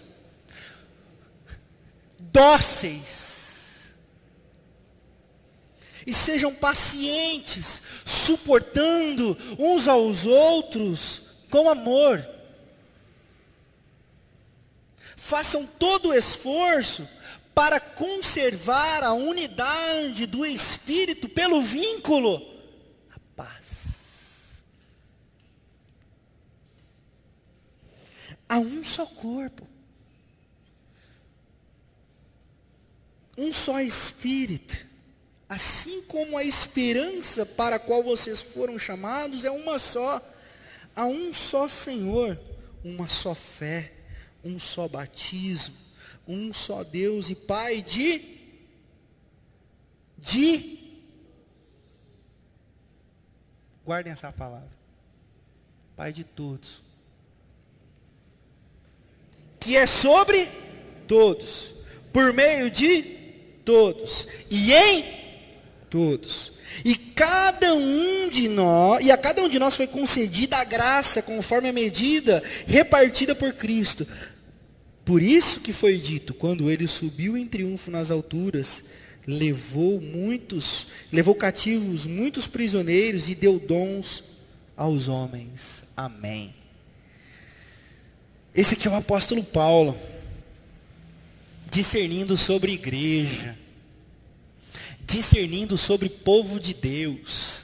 dóceis, 2.18 3.28
e 6.06 6.14
sejam 6.14 6.54
pacientes, 6.54 7.82
suportando 8.04 9.37
uns 9.58 9.88
aos 9.88 10.25
outros 10.25 11.22
com 11.50 11.68
amor 11.68 12.26
façam 15.28 15.66
todo 15.66 16.08
o 16.08 16.14
esforço 16.14 17.06
para 17.54 17.78
conservar 17.78 19.04
a 19.04 19.12
unidade 19.12 20.25
do 20.25 20.46
Espírito 20.46 21.28
pelo 21.28 21.60
vínculo, 21.60 22.40
a 23.14 23.20
paz. 23.37 23.66
Há 28.49 28.59
um 28.59 28.83
só 28.83 29.05
corpo, 29.05 29.67
um 33.37 33.52
só 33.52 33.81
Espírito, 33.81 34.76
assim 35.49 36.02
como 36.02 36.38
a 36.38 36.45
esperança 36.45 37.45
para 37.45 37.76
a 37.76 37.78
qual 37.78 38.02
vocês 38.02 38.40
foram 38.40 38.78
chamados 38.78 39.45
é 39.45 39.50
uma 39.50 39.78
só, 39.78 40.23
há 40.97 41.05
um 41.05 41.33
só 41.35 41.69
Senhor, 41.69 42.40
uma 42.83 43.07
só 43.07 43.35
fé 43.35 43.93
um 44.45 44.59
só 44.59 44.88
batismo, 44.88 45.75
um 46.26 46.52
só 46.52 46.85
Deus 46.85 47.31
e 47.31 47.35
Pai 47.35 47.83
de 47.83 48.37
de 50.17 50.76
guardem 53.85 54.12
essa 54.12 54.33
palavra. 54.33 54.76
Pai 55.97 56.12
de 56.12 56.25
todos. 56.25 56.83
Que 59.60 59.76
é 59.76 59.86
sobre 59.86 60.48
todos, 61.06 61.70
por 62.12 62.32
meio 62.32 62.70
de 62.70 63.02
todos 63.64 64.26
e 64.50 64.72
em 64.72 65.04
todos. 65.90 66.52
E 66.84 66.94
cada 66.94 67.74
um 67.74 68.28
de 68.28 68.48
nós, 68.48 69.04
e 69.04 69.10
a 69.10 69.16
cada 69.16 69.42
um 69.42 69.49
de 69.49 69.58
nós 69.58 69.75
foi 69.75 69.86
concedida 69.86 70.56
a 70.56 70.64
graça 70.64 71.23
conforme 71.23 71.68
a 71.68 71.73
medida 71.73 72.42
repartida 72.66 73.34
por 73.34 73.52
Cristo. 73.52 74.06
Por 75.04 75.23
isso 75.23 75.60
que 75.60 75.73
foi 75.73 75.97
dito, 75.97 76.34
quando 76.34 76.71
ele 76.71 76.86
subiu 76.86 77.36
em 77.36 77.47
triunfo 77.47 77.90
nas 77.90 78.10
alturas, 78.10 78.84
levou 79.26 80.00
muitos, 80.00 80.86
levou 81.12 81.34
cativos 81.34 82.06
muitos 82.06 82.47
prisioneiros 82.47 83.28
e 83.28 83.34
deu 83.34 83.58
dons 83.58 84.23
aos 84.76 85.08
homens. 85.08 85.82
Amém. 85.97 86.57
Esse 88.58 88.75
aqui 88.75 88.88
é 88.88 88.90
o 88.90 88.97
apóstolo 88.97 89.42
Paulo, 89.42 89.97
discernindo 91.71 92.36
sobre 92.36 92.73
igreja 92.73 93.56
discernindo 95.08 95.78
sobre 95.78 96.10
povo 96.10 96.60
de 96.60 96.75
Deus. 96.75 97.62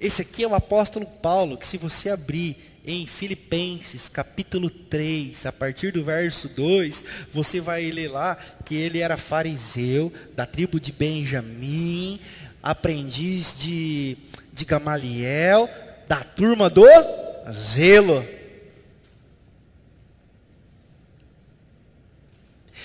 Esse 0.00 0.22
aqui 0.22 0.42
é 0.42 0.48
o 0.48 0.56
apóstolo 0.56 1.06
Paulo, 1.06 1.56
que 1.56 1.66
se 1.66 1.76
você 1.76 2.10
abrir 2.10 2.56
em 2.84 3.06
Filipenses, 3.06 4.08
capítulo 4.08 4.68
3, 4.68 5.46
a 5.46 5.52
partir 5.52 5.92
do 5.92 6.02
verso 6.02 6.48
2, 6.48 7.04
você 7.32 7.60
vai 7.60 7.88
ler 7.92 8.10
lá 8.10 8.36
que 8.64 8.74
ele 8.74 8.98
era 8.98 9.16
fariseu, 9.16 10.12
da 10.34 10.44
tribo 10.44 10.80
de 10.80 10.90
Benjamim, 10.90 12.18
aprendiz 12.60 13.54
de, 13.56 14.16
de 14.52 14.64
Gamaliel, 14.64 15.70
da 16.08 16.24
turma 16.24 16.68
do 16.68 16.84
zelo. 17.52 18.26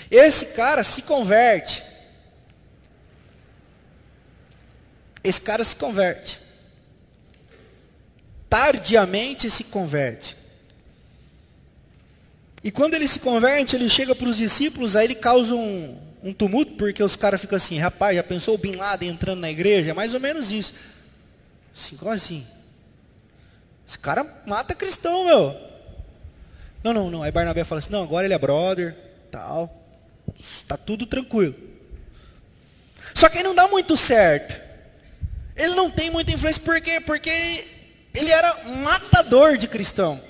Esse 0.10 0.48
cara 0.48 0.84
se 0.84 1.02
converte. 1.02 1.88
esse 5.30 5.42
cara 5.42 5.64
se 5.64 5.76
converte. 5.76 6.40
Tardiamente 8.50 9.50
se 9.50 9.64
converte. 9.64 10.38
E 12.64 12.72
quando 12.72 12.94
ele 12.94 13.08
se 13.08 13.20
converte, 13.20 13.76
ele 13.76 13.90
chega 13.90 14.16
para 14.16 14.28
os 14.28 14.38
discípulos, 14.38 14.96
aí 14.96 15.06
ele 15.06 15.16
causa 15.16 15.54
um, 15.54 16.00
um 16.24 16.34
tumulto, 16.34 16.74
porque 16.74 17.04
os 17.04 17.16
caras 17.16 17.40
ficam 17.40 17.58
assim, 17.58 17.78
rapaz, 17.78 18.16
já 18.16 18.24
pensou 18.24 18.56
o 18.56 18.58
Bin 18.58 18.76
Laden 18.76 19.10
entrando 19.10 19.40
na 19.40 19.52
igreja? 19.52 19.92
É 19.92 19.94
mais 19.94 20.14
ou 20.14 20.20
menos 20.20 20.52
isso. 20.52 20.74
Assim, 21.76 21.96
como 21.98 22.12
assim? 22.12 22.46
Esse 23.88 24.00
cara 24.00 24.26
mata 24.46 24.74
cristão, 24.74 25.26
meu. 25.26 25.56
Não, 26.84 26.94
não, 26.94 27.12
não. 27.12 27.24
Aí 27.24 27.32
Barnabé 27.32 27.64
fala 27.64 27.80
assim, 27.80 27.92
não, 27.92 28.04
agora 28.04 28.26
ele 28.26 28.34
é 28.34 28.40
brother, 28.40 28.96
tal. 29.30 29.77
Está 30.40 30.78
tudo 30.78 31.06
tranquilo. 31.06 31.56
Só 33.14 33.30
que 33.30 33.38
aí 33.38 33.44
não 33.44 33.56
dá 33.56 33.68
muito 33.68 33.96
certo. 33.98 34.56
Ele 35.56 35.74
não 35.74 35.90
tem 35.90 36.10
muita 36.10 36.32
influência, 36.32 36.62
por 36.62 36.80
quê? 36.80 37.02
Porque 37.02 37.68
ele 38.14 38.30
era 38.30 38.64
matador 38.66 39.58
de 39.58 39.68
cristão. 39.68 40.22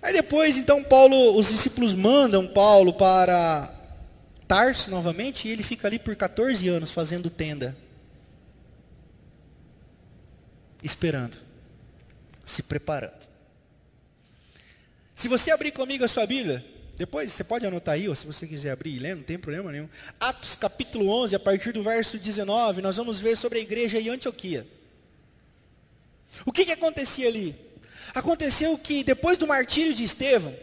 Aí 0.00 0.12
depois, 0.12 0.56
então, 0.56 0.82
Paulo, 0.84 1.36
os 1.36 1.48
discípulos 1.48 1.92
mandam 1.92 2.46
Paulo 2.46 2.94
para 2.94 3.72
Tarso 4.46 4.90
novamente, 4.90 5.48
e 5.48 5.50
ele 5.50 5.62
fica 5.62 5.88
ali 5.88 5.98
por 5.98 6.14
14 6.14 6.68
anos 6.68 6.90
fazendo 6.90 7.28
tenda. 7.28 7.76
Esperando. 10.82 11.36
Se 12.44 12.62
preparando. 12.62 13.26
Se 15.14 15.26
você 15.28 15.50
abrir 15.50 15.72
comigo 15.72 16.04
a 16.04 16.08
sua 16.08 16.26
Bíblia, 16.26 16.64
depois 16.96 17.30
você 17.30 17.44
pode 17.44 17.66
anotar 17.66 17.94
aí, 17.94 18.08
ou 18.08 18.14
se 18.14 18.26
você 18.26 18.46
quiser 18.46 18.70
abrir 18.70 18.96
e 18.96 18.98
ler, 18.98 19.14
não 19.14 19.22
tem 19.22 19.38
problema 19.38 19.70
nenhum. 19.70 19.88
Atos 20.18 20.54
capítulo 20.54 21.10
11, 21.10 21.36
a 21.36 21.38
partir 21.38 21.72
do 21.72 21.82
verso 21.82 22.18
19, 22.18 22.80
nós 22.80 22.96
vamos 22.96 23.20
ver 23.20 23.36
sobre 23.36 23.58
a 23.58 23.62
igreja 23.62 24.00
em 24.00 24.08
Antioquia. 24.08 24.66
O 26.46 26.50
que, 26.50 26.64
que 26.64 26.72
acontecia 26.72 27.28
ali? 27.28 27.54
Aconteceu 28.14 28.78
que 28.78 29.04
depois 29.04 29.36
do 29.36 29.46
martírio 29.46 29.92
de 29.92 30.04
Estevão, 30.04 30.56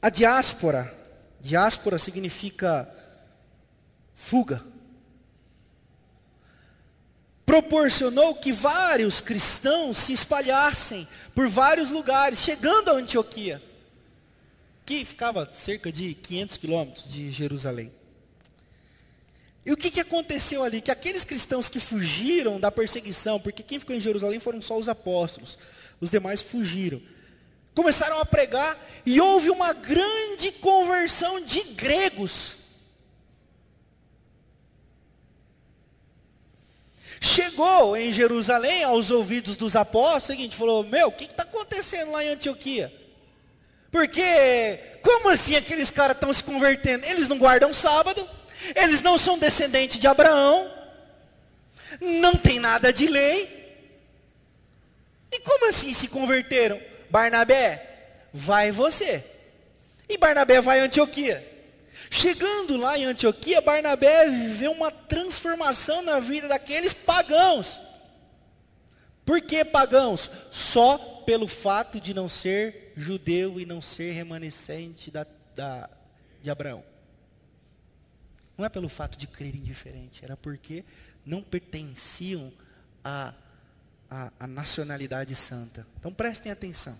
a 0.00 0.08
diáspora, 0.08 0.94
diáspora 1.40 1.98
significa 1.98 2.88
fuga, 4.14 4.64
proporcionou 7.44 8.36
que 8.36 8.52
vários 8.52 9.20
cristãos 9.20 9.96
se 9.96 10.12
espalhassem 10.12 11.08
por 11.34 11.48
vários 11.48 11.90
lugares, 11.90 12.38
chegando 12.38 12.90
a 12.90 12.94
Antioquia 12.94 13.60
que 14.86 15.04
ficava 15.04 15.50
cerca 15.52 15.90
de 15.90 16.14
500 16.14 16.56
quilômetros 16.56 17.12
de 17.12 17.30
Jerusalém. 17.32 17.92
E 19.64 19.72
o 19.72 19.76
que, 19.76 19.90
que 19.90 19.98
aconteceu 19.98 20.62
ali? 20.62 20.80
Que 20.80 20.92
aqueles 20.92 21.24
cristãos 21.24 21.68
que 21.68 21.80
fugiram 21.80 22.60
da 22.60 22.70
perseguição, 22.70 23.40
porque 23.40 23.64
quem 23.64 23.80
ficou 23.80 23.96
em 23.96 24.00
Jerusalém 24.00 24.38
foram 24.38 24.62
só 24.62 24.78
os 24.78 24.88
apóstolos, 24.88 25.58
os 26.00 26.08
demais 26.08 26.40
fugiram. 26.40 27.02
Começaram 27.74 28.20
a 28.20 28.24
pregar 28.24 28.78
e 29.04 29.20
houve 29.20 29.50
uma 29.50 29.72
grande 29.72 30.52
conversão 30.52 31.44
de 31.44 31.60
gregos. 31.74 32.58
Chegou 37.20 37.96
em 37.96 38.12
Jerusalém 38.12 38.84
aos 38.84 39.10
ouvidos 39.10 39.56
dos 39.56 39.74
apóstolos, 39.74 40.24
o 40.24 40.26
seguinte, 40.28 40.56
falou, 40.56 40.84
meu, 40.84 41.08
o 41.08 41.12
que 41.12 41.24
está 41.24 41.42
acontecendo 41.42 42.12
lá 42.12 42.24
em 42.24 42.28
Antioquia? 42.28 43.05
Porque, 43.96 44.78
como 45.00 45.30
assim 45.30 45.56
aqueles 45.56 45.90
caras 45.90 46.18
estão 46.18 46.30
se 46.30 46.44
convertendo? 46.44 47.06
Eles 47.06 47.28
não 47.28 47.38
guardam 47.38 47.72
sábado, 47.72 48.28
eles 48.74 49.00
não 49.00 49.16
são 49.16 49.38
descendentes 49.38 49.98
de 49.98 50.06
Abraão, 50.06 50.70
não 51.98 52.34
tem 52.34 52.60
nada 52.60 52.92
de 52.92 53.06
lei. 53.06 53.48
E 55.32 55.40
como 55.40 55.70
assim 55.70 55.94
se 55.94 56.08
converteram? 56.08 56.78
Barnabé, 57.08 58.28
vai 58.34 58.70
você. 58.70 59.24
E 60.06 60.18
Barnabé 60.18 60.60
vai 60.60 60.80
a 60.80 60.84
Antioquia. 60.84 61.42
Chegando 62.10 62.76
lá 62.76 62.98
em 62.98 63.06
Antioquia, 63.06 63.62
Barnabé 63.62 64.26
vê 64.28 64.68
uma 64.68 64.90
transformação 64.90 66.02
na 66.02 66.20
vida 66.20 66.48
daqueles 66.48 66.92
pagãos. 66.92 67.78
Por 69.26 69.42
que 69.42 69.64
pagãos? 69.64 70.30
Só 70.52 70.96
pelo 71.26 71.48
fato 71.48 72.00
de 72.00 72.14
não 72.14 72.28
ser 72.28 72.92
judeu 72.96 73.58
e 73.60 73.66
não 73.66 73.82
ser 73.82 74.12
remanescente 74.12 75.10
da, 75.10 75.26
da, 75.54 75.90
de 76.40 76.48
Abraão. 76.48 76.84
Não 78.56 78.64
é 78.64 78.68
pelo 78.68 78.88
fato 78.88 79.18
de 79.18 79.26
crerem 79.26 79.60
diferente, 79.60 80.24
era 80.24 80.36
porque 80.36 80.84
não 81.26 81.42
pertenciam 81.42 82.52
à, 83.04 83.34
à, 84.08 84.32
à 84.38 84.46
nacionalidade 84.46 85.34
santa. 85.34 85.84
Então 85.98 86.14
prestem 86.14 86.52
atenção. 86.52 86.96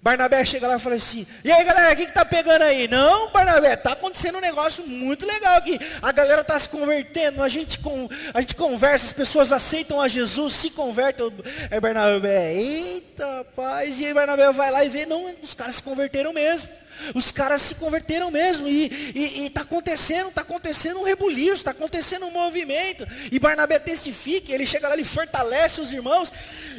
Barnabé 0.00 0.44
chega 0.44 0.68
lá 0.68 0.76
e 0.76 0.80
fala 0.80 0.94
assim: 0.94 1.26
E 1.42 1.50
aí 1.50 1.64
galera, 1.64 1.92
o 1.92 1.96
que 1.96 2.02
está 2.04 2.24
pegando 2.24 2.62
aí? 2.62 2.86
Não, 2.86 3.30
Barnabé, 3.30 3.74
está 3.74 3.92
acontecendo 3.92 4.38
um 4.38 4.40
negócio 4.40 4.86
muito 4.86 5.26
legal 5.26 5.56
aqui. 5.56 5.78
A 6.00 6.12
galera 6.12 6.42
está 6.42 6.58
se 6.58 6.68
convertendo, 6.68 7.42
a 7.42 7.48
gente, 7.48 7.78
com, 7.78 8.08
a 8.32 8.40
gente 8.40 8.54
conversa, 8.54 9.06
as 9.06 9.12
pessoas 9.12 9.52
aceitam 9.52 10.00
a 10.00 10.08
Jesus, 10.08 10.52
se 10.52 10.70
convertem. 10.70 11.32
É 11.70 11.80
Barnabé, 11.80 12.54
eita, 12.54 13.44
paz. 13.56 13.98
E 13.98 14.06
aí 14.06 14.14
Barnabé 14.14 14.52
vai 14.52 14.70
lá 14.70 14.84
e 14.84 14.88
vê: 14.88 15.04
Não, 15.04 15.34
os 15.42 15.54
caras 15.54 15.76
se 15.76 15.82
converteram 15.82 16.32
mesmo. 16.32 16.68
Os 17.14 17.30
caras 17.30 17.62
se 17.62 17.74
converteram 17.76 18.30
mesmo 18.30 18.68
e 18.68 19.46
está 19.46 19.62
acontecendo, 19.62 20.28
está 20.28 20.42
acontecendo 20.42 21.00
um 21.00 21.04
rebuliço, 21.04 21.54
está 21.54 21.70
acontecendo 21.70 22.26
um 22.26 22.30
movimento. 22.30 23.06
E 23.30 23.38
Barnabé 23.38 23.78
testifica, 23.78 24.52
ele 24.52 24.66
chega 24.66 24.88
lá, 24.88 24.94
ele 24.94 25.04
fortalece 25.04 25.80
os 25.80 25.92
irmãos. 25.92 26.32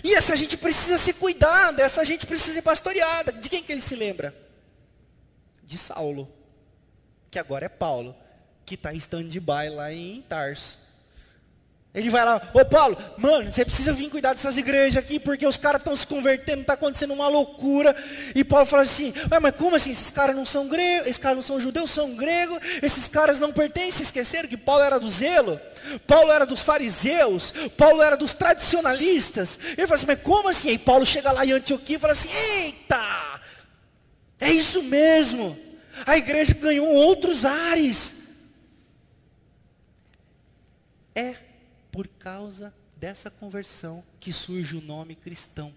E 0.03 0.13
essa 0.13 0.35
gente 0.35 0.57
precisa 0.57 0.97
se 0.97 1.13
cuidar, 1.13 1.77
essa 1.79 2.05
gente 2.05 2.25
precisa 2.25 2.53
ser 2.53 2.61
pastoreada. 2.61 3.31
De 3.31 3.49
quem 3.49 3.63
que 3.63 3.71
ele 3.71 3.81
se 3.81 3.95
lembra? 3.95 4.35
De 5.63 5.77
Saulo, 5.77 6.31
que 7.29 7.37
agora 7.37 7.65
é 7.65 7.69
Paulo, 7.69 8.15
que 8.65 8.75
está 8.75 8.93
em 8.93 8.97
stand-by 8.97 9.69
lá 9.69 9.93
em 9.93 10.21
Tarso. 10.23 10.88
Ele 11.99 12.09
vai 12.09 12.23
lá, 12.23 12.41
ô 12.53 12.63
Paulo, 12.63 12.97
mano, 13.17 13.51
você 13.51 13.65
precisa 13.65 13.91
vir 13.91 14.09
cuidar 14.09 14.33
dessas 14.33 14.57
igrejas 14.57 14.97
aqui, 14.97 15.19
porque 15.19 15.45
os 15.45 15.57
caras 15.57 15.81
estão 15.81 15.95
se 15.95 16.07
convertendo, 16.07 16.61
está 16.61 16.73
acontecendo 16.73 17.13
uma 17.13 17.27
loucura. 17.27 17.95
E 18.33 18.43
Paulo 18.43 18.65
fala 18.65 18.83
assim, 18.83 19.13
mas 19.41 19.55
como 19.55 19.75
assim? 19.75 19.91
Esses 19.91 20.09
caras 20.09 20.35
não 20.35 20.45
são 20.45 20.67
gregos, 20.67 21.07
esses 21.07 21.17
caras 21.17 21.37
não 21.37 21.43
são 21.43 21.59
judeus, 21.59 21.91
são 21.91 22.15
gregos, 22.15 22.59
esses 22.81 23.07
caras 23.07 23.39
não 23.39 23.51
pertencem, 23.51 24.01
esqueceram 24.01 24.47
que 24.47 24.55
Paulo 24.55 24.83
era 24.83 24.99
do 24.99 25.09
zelo, 25.09 25.59
Paulo 26.07 26.31
era 26.31 26.45
dos 26.45 26.63
fariseus, 26.63 27.53
Paulo 27.77 28.01
era 28.01 28.15
dos 28.15 28.33
tradicionalistas. 28.33 29.59
Ele 29.77 29.87
fala 29.87 29.95
assim, 29.95 30.07
mas 30.07 30.21
como 30.21 30.47
assim? 30.47 30.69
Aí 30.69 30.77
Paulo 30.77 31.05
chega 31.05 31.31
lá 31.31 31.45
em 31.45 31.51
Antioquia 31.51 31.97
e 31.97 31.99
fala 31.99 32.13
assim, 32.13 32.29
eita, 32.31 33.41
é 34.39 34.51
isso 34.51 34.81
mesmo. 34.83 35.57
A 36.05 36.17
igreja 36.17 36.53
ganhou 36.53 36.87
outros 36.87 37.43
ares. 37.45 38.13
É 41.13 41.48
por 41.99 42.07
causa 42.07 42.73
dessa 42.95 43.29
conversão 43.29 44.01
que 44.21 44.31
surge 44.31 44.77
o 44.77 44.81
nome 44.81 45.17
cristão. 45.17 45.75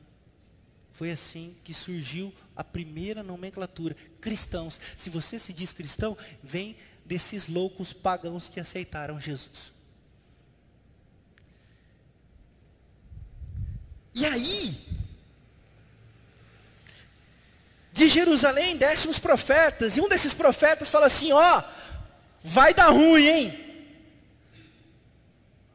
Foi 0.93 1.11
assim 1.11 1.57
que 1.65 1.75
surgiu 1.75 2.33
a 2.55 2.63
primeira 2.63 3.25
nomenclatura, 3.25 3.97
cristãos. 4.21 4.79
Se 4.97 5.11
você 5.11 5.41
se 5.41 5.53
diz 5.53 5.73
cristão, 5.73 6.17
vem 6.41 6.77
desses 7.05 7.49
loucos 7.49 7.93
pagãos 7.93 8.49
que 8.49 8.61
aceitaram 8.61 9.19
Jesus. 9.19 9.73
E 14.15 14.25
aí, 14.25 14.81
de 17.93 18.09
Jerusalém 18.09 18.77
descem 18.77 19.11
os 19.11 19.19
profetas, 19.19 19.97
e 19.97 20.01
um 20.01 20.09
desses 20.09 20.33
profetas 20.33 20.89
fala 20.89 21.07
assim: 21.07 21.33
Ó, 21.33 21.65
vai 22.45 22.73
dar 22.73 22.91
ruim, 22.91 23.27
hein? 23.27 23.72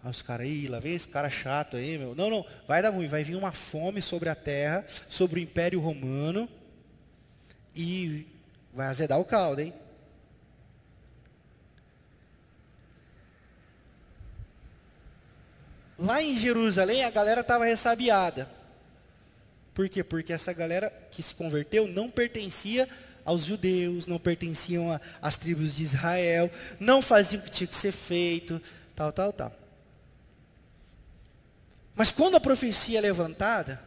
Aí 0.07 0.11
os 0.11 0.21
caras, 0.21 0.47
aí, 0.47 0.67
lá 0.67 0.79
vem 0.79 0.95
esse 0.95 1.07
cara 1.07 1.29
chato 1.29 1.75
aí, 1.75 1.97
meu. 1.97 2.15
Não, 2.15 2.29
não, 2.29 2.45
vai 2.65 2.81
dar 2.81 2.91
ruim, 2.91 3.07
vai 3.07 3.25
vir 3.25 3.35
uma 3.35 3.51
fome 3.51 4.01
sobre 4.01 4.29
a 4.29 4.35
terra, 4.35 4.85
sobre 5.09 5.39
o 5.39 5.43
Império 5.43 5.81
Romano, 5.81 6.47
e 7.75 8.25
vai 8.73 8.87
azedar 8.87 9.19
o 9.19 9.25
caldo, 9.25 9.59
hein? 9.59 9.73
Lá 15.99 16.21
em 16.21 16.39
Jerusalém 16.39 17.03
a 17.03 17.09
galera 17.09 17.41
estava 17.41 17.65
ressabiada. 17.65 18.47
Por 19.73 19.89
quê? 19.89 20.03
Porque 20.03 20.31
essa 20.31 20.53
galera 20.53 20.89
que 21.11 21.21
se 21.21 21.35
converteu 21.35 21.85
não 21.85 22.09
pertencia 22.09 22.87
aos 23.25 23.43
judeus, 23.43 24.07
não 24.07 24.17
pertenciam 24.17 24.99
às 25.21 25.35
tribos 25.35 25.75
de 25.75 25.83
Israel, 25.83 26.49
não 26.79 27.01
faziam 27.01 27.41
o 27.41 27.43
que 27.43 27.51
tinha 27.51 27.67
que 27.67 27.75
ser 27.75 27.91
feito, 27.91 28.61
tal, 28.95 29.11
tal, 29.11 29.33
tal. 29.33 29.66
Mas 31.97 32.11
quando 32.11 32.37
a 32.37 32.39
profecia 32.39 32.99
é 32.99 33.01
levantada, 33.01 33.81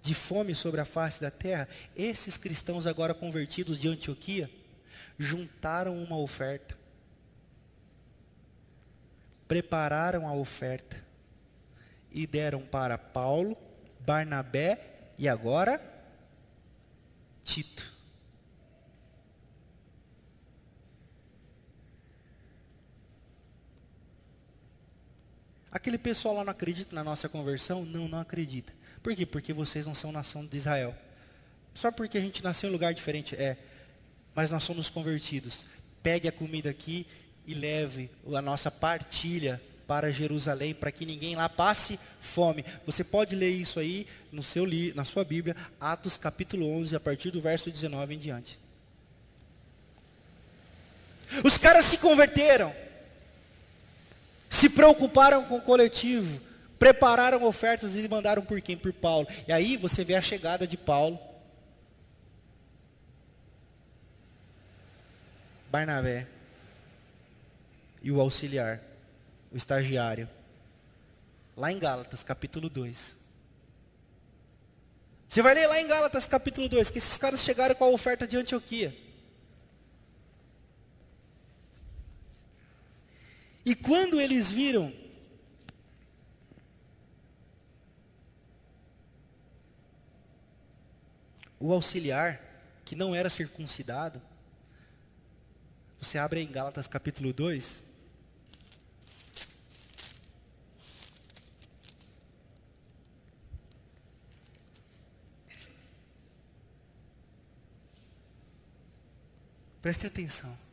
de 0.00 0.14
fome 0.14 0.54
sobre 0.54 0.80
a 0.80 0.86
face 0.86 1.20
da 1.20 1.30
terra, 1.30 1.68
esses 1.94 2.38
cristãos 2.38 2.86
agora 2.86 3.12
convertidos 3.12 3.78
de 3.78 3.88
Antioquia, 3.88 4.50
juntaram 5.18 6.02
uma 6.02 6.16
oferta, 6.16 6.74
prepararam 9.46 10.26
a 10.26 10.32
oferta 10.32 10.96
e 12.10 12.26
deram 12.26 12.62
para 12.62 12.96
Paulo, 12.96 13.54
Barnabé 14.00 15.12
e 15.18 15.28
agora 15.28 15.78
Tito. 17.44 17.95
Aquele 25.76 25.98
pessoal 25.98 26.36
lá 26.36 26.42
não 26.42 26.52
acredita 26.52 26.96
na 26.96 27.04
nossa 27.04 27.28
conversão? 27.28 27.84
Não, 27.84 28.08
não 28.08 28.18
acredita. 28.18 28.72
Por 29.02 29.14
quê? 29.14 29.26
Porque 29.26 29.52
vocês 29.52 29.84
não 29.84 29.94
são 29.94 30.10
nação 30.10 30.46
de 30.46 30.56
Israel. 30.56 30.96
Só 31.74 31.92
porque 31.92 32.16
a 32.16 32.20
gente 32.20 32.42
nasceu 32.42 32.68
em 32.68 32.70
um 32.70 32.72
lugar 32.72 32.94
diferente, 32.94 33.36
é. 33.36 33.58
Mas 34.34 34.50
nós 34.50 34.64
somos 34.64 34.88
convertidos. 34.88 35.66
Pegue 36.02 36.28
a 36.28 36.32
comida 36.32 36.70
aqui 36.70 37.06
e 37.46 37.52
leve 37.52 38.10
a 38.34 38.40
nossa 38.40 38.70
partilha 38.70 39.60
para 39.86 40.10
Jerusalém, 40.10 40.72
para 40.72 40.90
que 40.90 41.04
ninguém 41.04 41.36
lá 41.36 41.46
passe 41.46 42.00
fome. 42.22 42.64
Você 42.86 43.04
pode 43.04 43.36
ler 43.36 43.50
isso 43.50 43.78
aí 43.78 44.06
no 44.32 44.42
seu 44.42 44.66
na 44.94 45.04
sua 45.04 45.24
Bíblia, 45.26 45.54
Atos 45.78 46.16
capítulo 46.16 46.66
11, 46.70 46.96
a 46.96 47.00
partir 47.00 47.30
do 47.30 47.40
verso 47.42 47.70
19 47.70 48.14
em 48.14 48.18
diante. 48.18 48.58
Os 51.44 51.58
caras 51.58 51.84
se 51.84 51.98
converteram 51.98 52.85
se 54.56 54.70
preocuparam 54.70 55.44
com 55.44 55.56
o 55.56 55.60
coletivo, 55.60 56.40
prepararam 56.78 57.44
ofertas 57.44 57.94
e 57.94 58.08
mandaram 58.08 58.42
por 58.42 58.58
quem? 58.62 58.76
Por 58.76 58.92
Paulo. 58.92 59.28
E 59.46 59.52
aí 59.52 59.76
você 59.76 60.02
vê 60.02 60.14
a 60.14 60.22
chegada 60.22 60.66
de 60.66 60.78
Paulo, 60.78 61.18
Barnabé 65.70 66.26
e 68.02 68.10
o 68.10 68.18
auxiliar, 68.18 68.80
o 69.52 69.58
estagiário, 69.58 70.26
lá 71.54 71.70
em 71.70 71.78
Gálatas, 71.78 72.22
capítulo 72.22 72.70
2. 72.70 73.14
Você 75.28 75.42
vai 75.42 75.52
ler 75.52 75.66
lá 75.66 75.78
em 75.78 75.86
Gálatas, 75.86 76.24
capítulo 76.24 76.66
2, 76.66 76.90
que 76.90 76.96
esses 76.96 77.18
caras 77.18 77.42
chegaram 77.42 77.74
com 77.74 77.84
a 77.84 77.90
oferta 77.90 78.26
de 78.26 78.38
Antioquia. 78.38 78.96
E 83.66 83.74
quando 83.74 84.20
eles 84.20 84.48
viram 84.48 84.94
o 91.58 91.72
auxiliar, 91.72 92.40
que 92.84 92.94
não 92.94 93.12
era 93.12 93.28
circuncidado, 93.28 94.22
você 96.00 96.16
abre 96.16 96.40
em 96.40 96.46
Gálatas 96.46 96.86
capítulo 96.86 97.32
2. 97.32 97.82
Preste 109.82 110.06
atenção. 110.06 110.65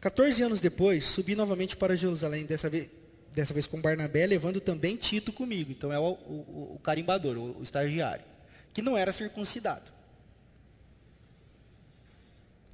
14 0.00 0.42
anos 0.42 0.60
depois, 0.60 1.04
subi 1.04 1.36
novamente 1.36 1.76
para 1.76 1.96
Jerusalém, 1.96 2.46
dessa 2.46 2.70
vez, 2.70 2.88
dessa 3.34 3.52
vez 3.52 3.66
com 3.66 3.80
Barnabé, 3.80 4.26
levando 4.26 4.60
também 4.60 4.96
Tito 4.96 5.32
comigo. 5.32 5.70
Então 5.70 5.92
é 5.92 5.98
o, 5.98 6.12
o, 6.12 6.74
o 6.76 6.80
carimbador, 6.82 7.36
o, 7.36 7.58
o 7.60 7.62
estagiário, 7.62 8.24
que 8.72 8.80
não 8.80 8.96
era 8.96 9.12
circuncidado. 9.12 9.92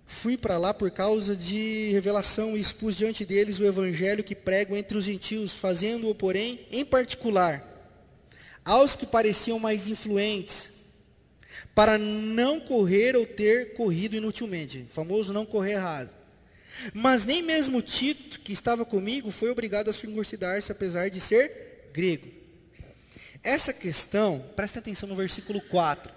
Fui 0.06 0.36
para 0.36 0.56
lá 0.56 0.72
por 0.72 0.90
causa 0.92 1.34
de 1.34 1.90
revelação 1.92 2.56
e 2.56 2.60
expus 2.60 2.96
diante 2.96 3.24
deles 3.24 3.58
o 3.58 3.66
evangelho 3.66 4.22
que 4.22 4.34
prego 4.34 4.76
entre 4.76 4.96
os 4.96 5.04
gentios, 5.04 5.52
fazendo-o, 5.52 6.14
porém, 6.14 6.60
em 6.70 6.84
particular, 6.84 7.62
aos 8.64 8.94
que 8.94 9.04
pareciam 9.04 9.58
mais 9.58 9.88
influentes, 9.88 10.70
para 11.74 11.98
não 11.98 12.60
correr 12.60 13.16
ou 13.16 13.26
ter 13.26 13.74
corrido 13.74 14.16
inutilmente, 14.16 14.86
famoso 14.88 15.32
não 15.32 15.44
correr 15.44 15.72
errado. 15.72 16.15
Mas 16.92 17.24
nem 17.24 17.42
mesmo 17.42 17.82
Tito, 17.82 18.40
que 18.40 18.52
estava 18.52 18.84
comigo, 18.84 19.30
foi 19.30 19.50
obrigado 19.50 19.88
a 19.88 19.92
circuncidar-se, 19.92 20.72
apesar 20.72 21.08
de 21.08 21.20
ser 21.20 21.90
grego. 21.92 22.28
Essa 23.42 23.72
questão, 23.72 24.44
presta 24.54 24.78
atenção 24.78 25.08
no 25.08 25.14
versículo 25.14 25.60
4. 25.60 26.12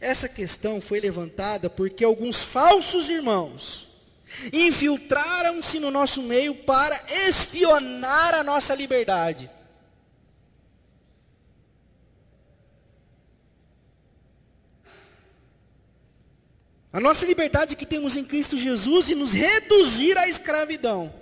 Essa 0.00 0.28
questão 0.28 0.80
foi 0.80 1.00
levantada 1.00 1.68
porque 1.68 2.04
alguns 2.04 2.42
falsos 2.42 3.08
irmãos 3.08 3.88
infiltraram-se 4.52 5.78
no 5.78 5.90
nosso 5.90 6.22
meio 6.22 6.54
para 6.54 7.00
espionar 7.28 8.34
a 8.34 8.42
nossa 8.42 8.74
liberdade. 8.74 9.48
A 16.94 17.00
nossa 17.00 17.26
liberdade 17.26 17.74
que 17.74 17.84
temos 17.84 18.16
em 18.16 18.22
Cristo 18.22 18.56
Jesus 18.56 19.10
e 19.10 19.16
nos 19.16 19.32
reduzir 19.32 20.16
à 20.16 20.28
escravidão. 20.28 21.12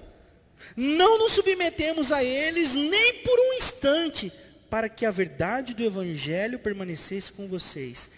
Não 0.76 1.16
nos 1.16 1.32
submetemos 1.32 2.12
a 2.12 2.22
eles 2.22 2.74
nem 2.74 3.22
por 3.22 3.40
um 3.40 3.54
instante, 3.54 4.30
para 4.68 4.86
que 4.86 5.06
a 5.06 5.10
verdade 5.10 5.72
do 5.72 5.82
Evangelho 5.82 6.58
permanecesse 6.58 7.32
com 7.32 7.48
vocês. 7.48 8.10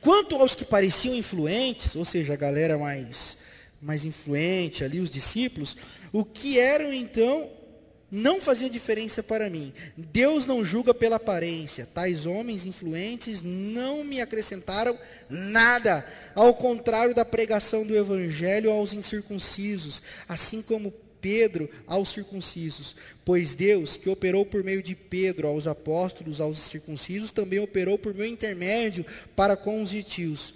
Quanto 0.00 0.36
aos 0.36 0.54
que 0.54 0.64
pareciam 0.64 1.14
influentes, 1.14 1.94
ou 1.94 2.06
seja, 2.06 2.32
a 2.32 2.36
galera 2.36 2.78
mais, 2.78 3.36
mais 3.78 4.06
influente 4.06 4.82
ali, 4.82 4.98
os 4.98 5.10
discípulos, 5.10 5.76
o 6.14 6.24
que 6.24 6.58
eram 6.58 6.94
então 6.94 7.50
não 8.12 8.42
fazia 8.42 8.68
diferença 8.68 9.22
para 9.22 9.48
mim. 9.48 9.72
Deus 9.96 10.46
não 10.46 10.62
julga 10.62 10.92
pela 10.92 11.16
aparência. 11.16 11.88
Tais 11.94 12.26
homens 12.26 12.66
influentes 12.66 13.40
não 13.42 14.04
me 14.04 14.20
acrescentaram 14.20 14.98
nada, 15.30 16.06
ao 16.34 16.52
contrário 16.52 17.14
da 17.14 17.24
pregação 17.24 17.86
do 17.86 17.96
evangelho 17.96 18.70
aos 18.70 18.92
incircuncisos, 18.92 20.02
assim 20.28 20.60
como 20.60 20.92
Pedro 21.22 21.70
aos 21.86 22.10
circuncisos. 22.10 22.94
Pois 23.24 23.54
Deus, 23.54 23.96
que 23.96 24.10
operou 24.10 24.44
por 24.44 24.62
meio 24.62 24.82
de 24.82 24.94
Pedro 24.94 25.48
aos 25.48 25.66
apóstolos, 25.66 26.38
aos 26.38 26.58
circuncisos, 26.58 27.32
também 27.32 27.60
operou 27.60 27.96
por 27.96 28.12
meu 28.12 28.26
intermédio 28.26 29.06
para 29.34 29.56
com 29.56 29.80
os 29.80 29.88
gentios. 29.88 30.52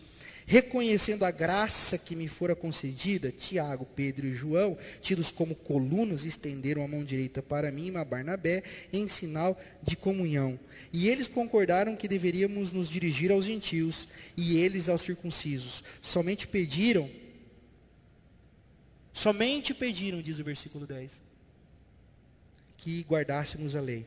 Reconhecendo 0.47 1.25
a 1.25 1.31
graça 1.31 1.99
que 1.99 2.15
me 2.15 2.29
fora 2.29 2.55
concedida, 2.55 3.33
Tiago, 3.33 3.85
Pedro 3.85 4.27
e 4.27 4.33
João, 4.33 4.79
tidos 5.03 5.33
como 5.33 5.57
colunas, 5.57 6.25
estenderam 6.25 6.85
a 6.85 6.89
mão 6.89 7.05
direita 7.05 7.43
para 7.43 7.73
mim 7.73 7.89
e 7.89 8.05
Barnabé 8.05 8.63
em 8.93 9.09
sinal 9.09 9.61
de 9.83 9.97
comunhão. 9.97 10.59
E 10.93 11.09
eles 11.09 11.27
concordaram 11.27 11.97
que 11.97 12.07
deveríamos 12.07 12.73
nos 12.73 12.89
dirigir 12.89 13.33
aos 13.33 13.45
gentios 13.45 14.07
e 14.37 14.57
eles 14.59 14.89
aos 14.89 15.03
circuncisos. 15.03 15.83
Somente 16.01 16.47
pediram 16.47 17.11
Somente 19.17 19.73
pediram, 19.73 20.21
diz 20.21 20.39
o 20.39 20.45
versículo 20.45 20.87
10, 20.87 21.11
que 22.77 23.01
guardássemos 23.09 23.75
a 23.75 23.81
lei. 23.81 24.05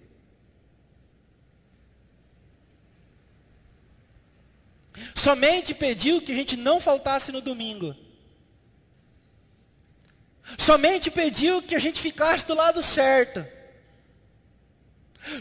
Somente 5.16 5.74
pediu 5.74 6.22
que 6.22 6.32
a 6.32 6.36
gente 6.36 6.56
não 6.56 6.80
faltasse 6.80 7.32
no 7.32 7.42
domingo. 7.42 7.96
Somente 10.58 11.12
pediu 11.12 11.62
que 11.62 11.76
a 11.76 11.80
gente 11.80 12.02
ficasse 12.02 12.46
do 12.46 12.56
lado 12.56 12.82
certo. 12.82 13.46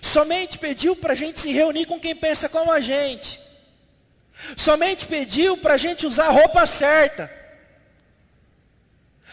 Somente 0.03 0.59
pediu 0.59 0.95
para 0.97 1.13
a 1.13 1.17
gente 1.17 1.41
se 1.41 1.51
reunir 1.51 1.87
com 1.87 1.99
quem 1.99 2.15
pensa 2.15 2.49
como 2.49 2.71
a 2.71 2.81
gente. 2.81 3.41
Somente 4.57 5.07
pediu 5.07 5.57
para 5.57 5.75
a 5.75 5.79
gente 5.79 6.07
usar 6.07 6.27
a 6.27 6.33
roupa 6.33 6.67
certa. 6.67 7.31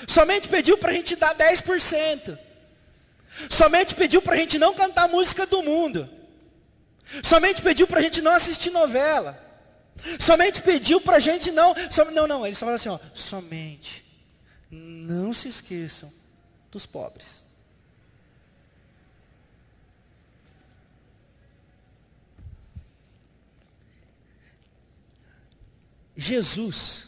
Somente 0.08 0.48
pediu 0.48 0.78
para 0.78 0.92
a 0.92 0.94
gente 0.94 1.16
dar 1.16 1.36
10%. 1.36 2.38
Somente 3.50 3.96
pediu 3.96 4.22
para 4.22 4.36
a 4.36 4.38
gente 4.38 4.58
não 4.58 4.74
cantar 4.74 5.08
música 5.08 5.46
do 5.46 5.62
mundo. 5.62 6.10
Somente 7.24 7.62
pediu 7.62 7.88
para 7.88 8.00
a 8.00 8.04
gente 8.04 8.22
não 8.22 8.32
assistir 8.32 8.72
novela. 8.72 9.45
Somente 10.20 10.62
pediu 10.62 11.00
para 11.02 11.18
a 11.18 11.20
gente 11.20 11.52
não. 11.52 11.74
Som, 11.92 12.06
não, 12.12 12.28
não, 12.28 12.46
ele 12.46 12.56
só 12.56 12.66
fala 12.66 12.76
assim, 12.76 12.90
ó, 12.90 13.00
somente. 13.14 14.04
Não 14.70 15.34
se 15.34 15.48
esqueçam 15.48 16.12
dos 16.72 16.86
pobres. 16.86 17.44
Jesus 26.18 27.06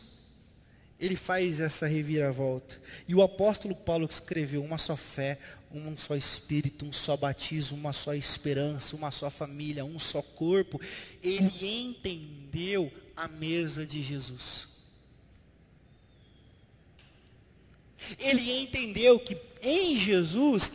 ele 1.00 1.16
faz 1.16 1.60
essa 1.62 1.86
reviravolta. 1.86 2.80
E 3.08 3.14
o 3.14 3.22
apóstolo 3.22 3.76
Paulo 3.76 4.08
escreveu 4.10 4.64
uma 4.64 4.78
só 4.78 4.96
fé, 4.96 5.38
um 5.72 5.98
só 5.98 6.16
espírito, 6.16 6.86
um 6.86 6.94
só 6.94 7.18
batismo, 7.18 7.78
uma 7.78 7.94
só 7.94 8.14
esperança, 8.14 8.96
uma 8.96 9.12
só 9.12 9.30
família, 9.30 9.86
um 9.86 10.00
só 10.00 10.22
corpo. 10.22 10.80
Ele 11.22 11.52
entendeu 11.62 12.92
a 13.16 13.28
mesa 13.28 13.86
de 13.86 14.02
Jesus. 14.02 14.68
Ele 18.20 18.60
entendeu 18.60 19.20
que 19.20 19.38
em 19.62 19.98
Jesus, 19.98 20.72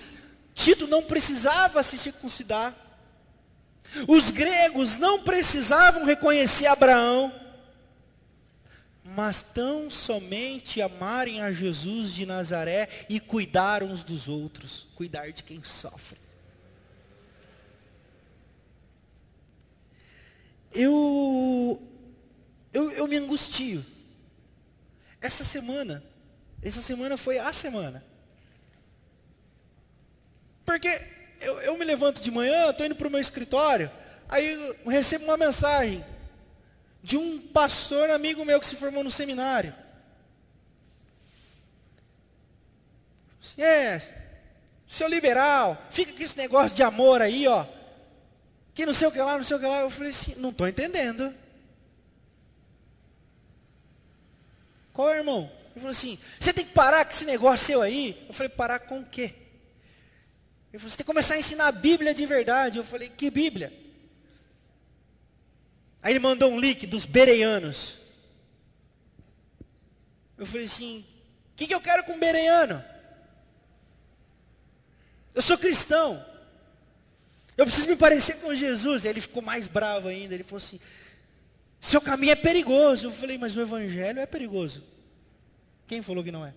Tito 0.55 0.87
não 0.87 1.03
precisava 1.03 1.83
se 1.83 1.97
circuncidar. 1.97 2.77
Os 4.07 4.31
gregos 4.31 4.97
não 4.97 5.23
precisavam 5.23 6.05
reconhecer 6.05 6.67
Abraão 6.67 7.42
mas 9.15 9.43
tão 9.43 9.91
somente 9.91 10.81
amarem 10.81 11.41
a 11.41 11.53
Jesus 11.53 12.13
de 12.13 12.25
Nazaré 12.25 12.89
e 13.09 13.21
cuidar 13.21 13.83
uns 13.83 14.03
dos 14.03 14.29
outros, 14.29 14.87
cuidar 14.95 15.31
de 15.33 15.43
quem 15.43 15.63
sofre. 15.63 16.19
Eu, 20.73 21.83
eu, 22.73 22.91
eu 22.93 23.07
me 23.07 23.17
angustio. 23.17 23.85
Essa 25.21 25.45
semana, 25.45 26.03
essa 26.63 26.81
semana 26.81 27.17
foi 27.17 27.39
a 27.39 27.53
semana. 27.53 28.05
Porque 30.65 31.01
eu, 31.41 31.61
eu 31.61 31.77
me 31.77 31.85
levanto 31.85 32.23
de 32.23 32.31
manhã, 32.31 32.71
estou 32.71 32.87
indo 32.87 32.97
para 32.97 33.09
o 33.09 33.11
meu 33.11 33.21
escritório, 33.21 33.91
aí 34.29 34.57
recebo 34.87 35.25
uma 35.25 35.37
mensagem 35.37 36.03
de 37.03 37.17
um 37.17 37.41
pastor 37.41 38.11
amigo 38.11 38.45
meu 38.45 38.61
que 38.61 38.67
se 38.67 38.77
formou 38.77 39.03
no 39.03 39.11
seminário. 39.11 39.75
É, 43.59 44.01
seu 44.87 45.09
liberal, 45.09 45.77
fica 45.91 46.13
com 46.13 46.23
esse 46.23 46.37
negócio 46.37 46.77
de 46.77 46.83
amor 46.83 47.21
aí, 47.21 47.47
ó. 47.49 47.67
Que 48.75 48.87
não 48.87 48.95
sei 48.95 49.09
o 49.09 49.13
que 49.13 49.19
lá, 49.19 49.37
não 49.37 49.45
sei 49.45 49.57
o 49.57 49.61
que 49.61 49.67
lá. 49.67 49.81
Eu 49.81 49.91
falei 49.91 50.11
assim, 50.11 50.35
não 50.37 50.51
estou 50.51 50.69
entendendo. 50.69 51.35
Qual 54.93 55.11
é, 55.11 55.19
irmão? 55.19 55.51
Ele 55.71 55.81
falou 55.81 55.91
assim, 55.91 56.19
você 56.39 56.53
tem 56.53 56.65
que 56.65 56.73
parar 56.73 57.05
com 57.05 57.11
esse 57.11 57.25
negócio 57.25 57.67
seu 57.67 57.83
aí. 57.83 58.25
Eu 58.29 58.35
falei, 58.35 58.49
parar 58.49 58.79
com 58.81 59.01
o 59.01 59.05
quê? 59.05 59.35
Ele 60.71 60.79
falou, 60.79 60.91
você 60.91 60.97
tem 60.97 61.05
que 61.05 61.13
começar 61.13 61.35
a 61.35 61.39
ensinar 61.39 61.67
a 61.67 61.73
Bíblia 61.73 62.15
de 62.15 62.25
verdade. 62.25 62.79
Eu 62.79 62.85
falei, 62.85 63.09
que 63.09 63.31
Bíblia? 63.31 63.73
Aí 66.03 66.13
ele 66.13 66.19
mandou 66.19 66.51
um 66.51 66.59
link 66.59 66.85
dos 66.85 67.07
bereianos. 67.07 67.97
Eu 70.37 70.45
falei 70.45 70.65
assim, 70.65 71.07
o 71.53 71.57
que, 71.57 71.69
que 71.69 71.75
eu 71.75 71.81
quero 71.81 72.03
com 72.03 72.19
bereiano? 72.19 72.85
Eu 75.33 75.41
sou 75.41 75.57
cristão. 75.57 76.25
Eu 77.57 77.65
preciso 77.65 77.89
me 77.89 77.95
parecer 77.95 78.41
com 78.41 78.53
Jesus. 78.53 79.05
Aí 79.05 79.11
ele 79.11 79.21
ficou 79.21 79.41
mais 79.41 79.69
bravo 79.69 80.09
ainda. 80.09 80.35
Ele 80.35 80.43
falou 80.43 80.59
assim: 80.59 80.81
seu 81.81 82.01
caminho 82.01 82.33
é 82.33 82.37
perigoso. 82.37 83.07
Eu 83.07 83.13
falei, 83.13 83.39
mas 83.39 83.57
o 83.57 83.61
evangelho 83.61 84.19
é 84.19 84.27
perigoso. 84.27 84.83
Quem 85.87 86.03
falou 86.03 86.25
que 86.25 86.33
não 86.33 86.45
é? 86.45 86.53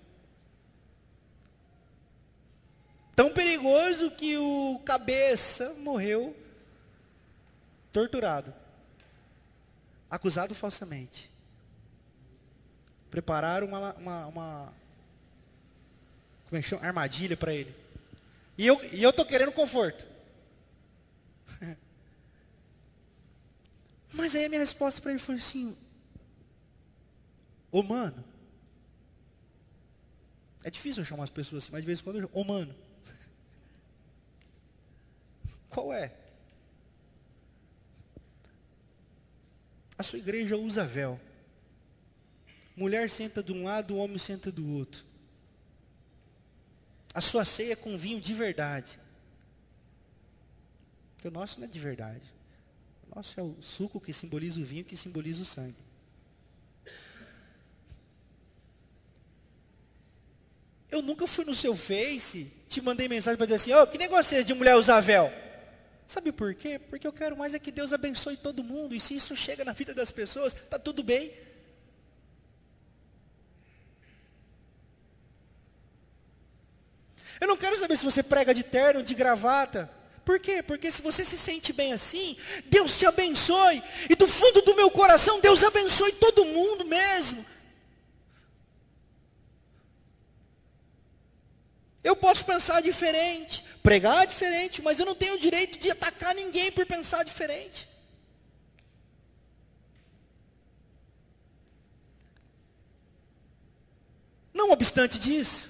Tão 3.16 3.32
perigoso 3.32 4.12
que 4.12 4.38
o 4.38 4.82
cabeça 4.84 5.74
morreu 5.78 6.36
torturado 7.94 8.65
acusado 10.16 10.56
falsamente. 10.56 11.32
Prepararam 13.10 13.68
uma, 13.68 13.94
uma, 13.94 14.26
uma 14.28 14.74
como 16.46 16.60
é 16.60 16.62
que 16.62 16.68
chama? 16.68 16.86
armadilha 16.86 17.36
para 17.36 17.54
ele. 17.54 17.76
E 18.58 18.66
eu 18.66 18.82
e 18.94 19.04
eu 19.04 19.12
tô 19.12 19.26
querendo 19.26 19.52
conforto. 19.52 20.06
Mas 24.14 24.34
aí 24.36 24.46
a 24.46 24.50
minha 24.50 24.62
resposta 24.62 25.02
para 25.02 25.12
ele 25.12 25.20
foi 25.20 25.36
assim: 25.36 25.76
Ô 27.72 27.84
mano, 27.84 28.24
É 30.64 30.72
difícil 30.72 31.02
eu 31.02 31.06
chamar 31.06 31.26
as 31.26 31.30
pessoas 31.30 31.64
assim, 31.64 31.72
mas 31.72 31.82
de 31.82 31.86
vez 31.86 32.00
em 32.00 32.04
quando 32.04 32.20
eu. 32.20 32.30
Ô, 32.34 32.44
mano. 32.44 32.74
Qual 35.70 35.94
é? 35.94 36.12
A 39.98 40.04
sua 40.04 40.20
igreja 40.20 40.58
usa 40.58 40.86
véu. 40.86 41.20
Mulher 42.76 43.10
senta 43.10 43.42
de 43.42 43.54
um 43.54 43.64
lado, 43.64 43.96
o 43.96 43.98
homem 43.98 44.18
senta 44.18 44.52
do 44.52 44.70
outro. 44.74 45.06
A 47.14 47.22
sua 47.22 47.46
ceia 47.46 47.74
é 47.74 47.76
com 47.76 47.98
vinho 47.98 48.20
de 48.20 48.34
verdade. 48.34 49.00
Porque 51.16 51.30
o 51.30 51.32
nosso 51.32 51.60
não 51.60 51.68
é 51.68 51.70
de 51.70 51.80
verdade. 51.80 52.24
O 53.10 53.16
nosso 53.16 53.40
é 53.40 53.44
o 53.44 53.56
suco 53.62 54.02
que 54.02 54.12
simboliza 54.12 54.60
o 54.60 54.66
vinho, 54.66 54.84
que 54.84 54.98
simboliza 54.98 55.42
o 55.42 55.46
sangue. 55.46 55.78
Eu 60.92 61.02
nunca 61.02 61.26
fui 61.26 61.46
no 61.46 61.56
seu 61.56 61.76
Face, 61.76 62.52
te 62.70 62.82
mandei 62.82 63.08
mensagem 63.08 63.38
para 63.38 63.46
dizer 63.46 63.56
assim, 63.56 63.74
oh, 63.74 63.88
que 63.88 63.98
negócio 63.98 64.36
é 64.36 64.40
esse 64.40 64.48
de 64.48 64.54
mulher 64.54 64.76
usar 64.76 65.00
véu? 65.00 65.32
Sabe 66.08 66.32
por 66.32 66.54
quê? 66.54 66.78
Porque 66.78 67.08
eu 67.08 67.14
quero 67.14 67.36
mais 67.36 67.54
é 67.54 67.60
que 67.60 67.72
Deus 67.72 67.92
abençoe 67.92 68.38
todo 68.38 68.64
mundo. 68.64 68.94
E 68.94 69.00
se 69.00 69.16
isso 69.16 69.36
chega 69.36 69.66
na 69.66 69.74
vida 69.74 69.94
das 69.94 70.12
pessoas, 70.12 70.54
está 70.54 70.78
tudo 70.78 71.04
bem. 71.04 71.34
Eu 77.40 77.48
não 77.48 77.58
quero 77.58 77.78
saber 77.78 77.98
se 77.98 78.06
você 78.06 78.24
prega 78.24 78.54
de 78.54 78.64
terno, 78.64 79.04
de 79.04 79.14
gravata. 79.14 79.90
Por 80.24 80.40
quê? 80.40 80.64
Porque 80.64 80.90
se 80.90 81.02
você 81.02 81.24
se 81.24 81.38
sente 81.38 81.74
bem 81.74 81.94
assim, 81.94 82.38
Deus 82.66 82.98
te 82.98 83.06
abençoe. 83.06 83.84
E 84.10 84.16
do 84.16 84.28
fundo 84.28 84.62
do 84.62 84.76
meu 84.76 84.90
coração, 84.90 85.40
Deus 85.40 85.64
abençoe 85.64 86.14
todo 86.14 86.46
mundo 86.46 86.86
mesmo. 86.86 87.46
Eu 92.06 92.16
posso 92.16 92.46
pensar 92.46 92.84
diferente, 92.84 93.66
pregar 93.82 94.28
diferente, 94.28 94.80
mas 94.80 95.00
eu 95.00 95.08
não 95.08 95.16
tenho 95.16 95.34
o 95.34 95.40
direito 95.40 95.80
de 95.80 95.90
atacar 95.90 96.36
ninguém 96.36 96.72
por 96.72 96.86
pensar 96.86 97.26
diferente. 97.26 97.90
Não 104.54 104.70
obstante 104.70 105.18
disso, 105.18 105.68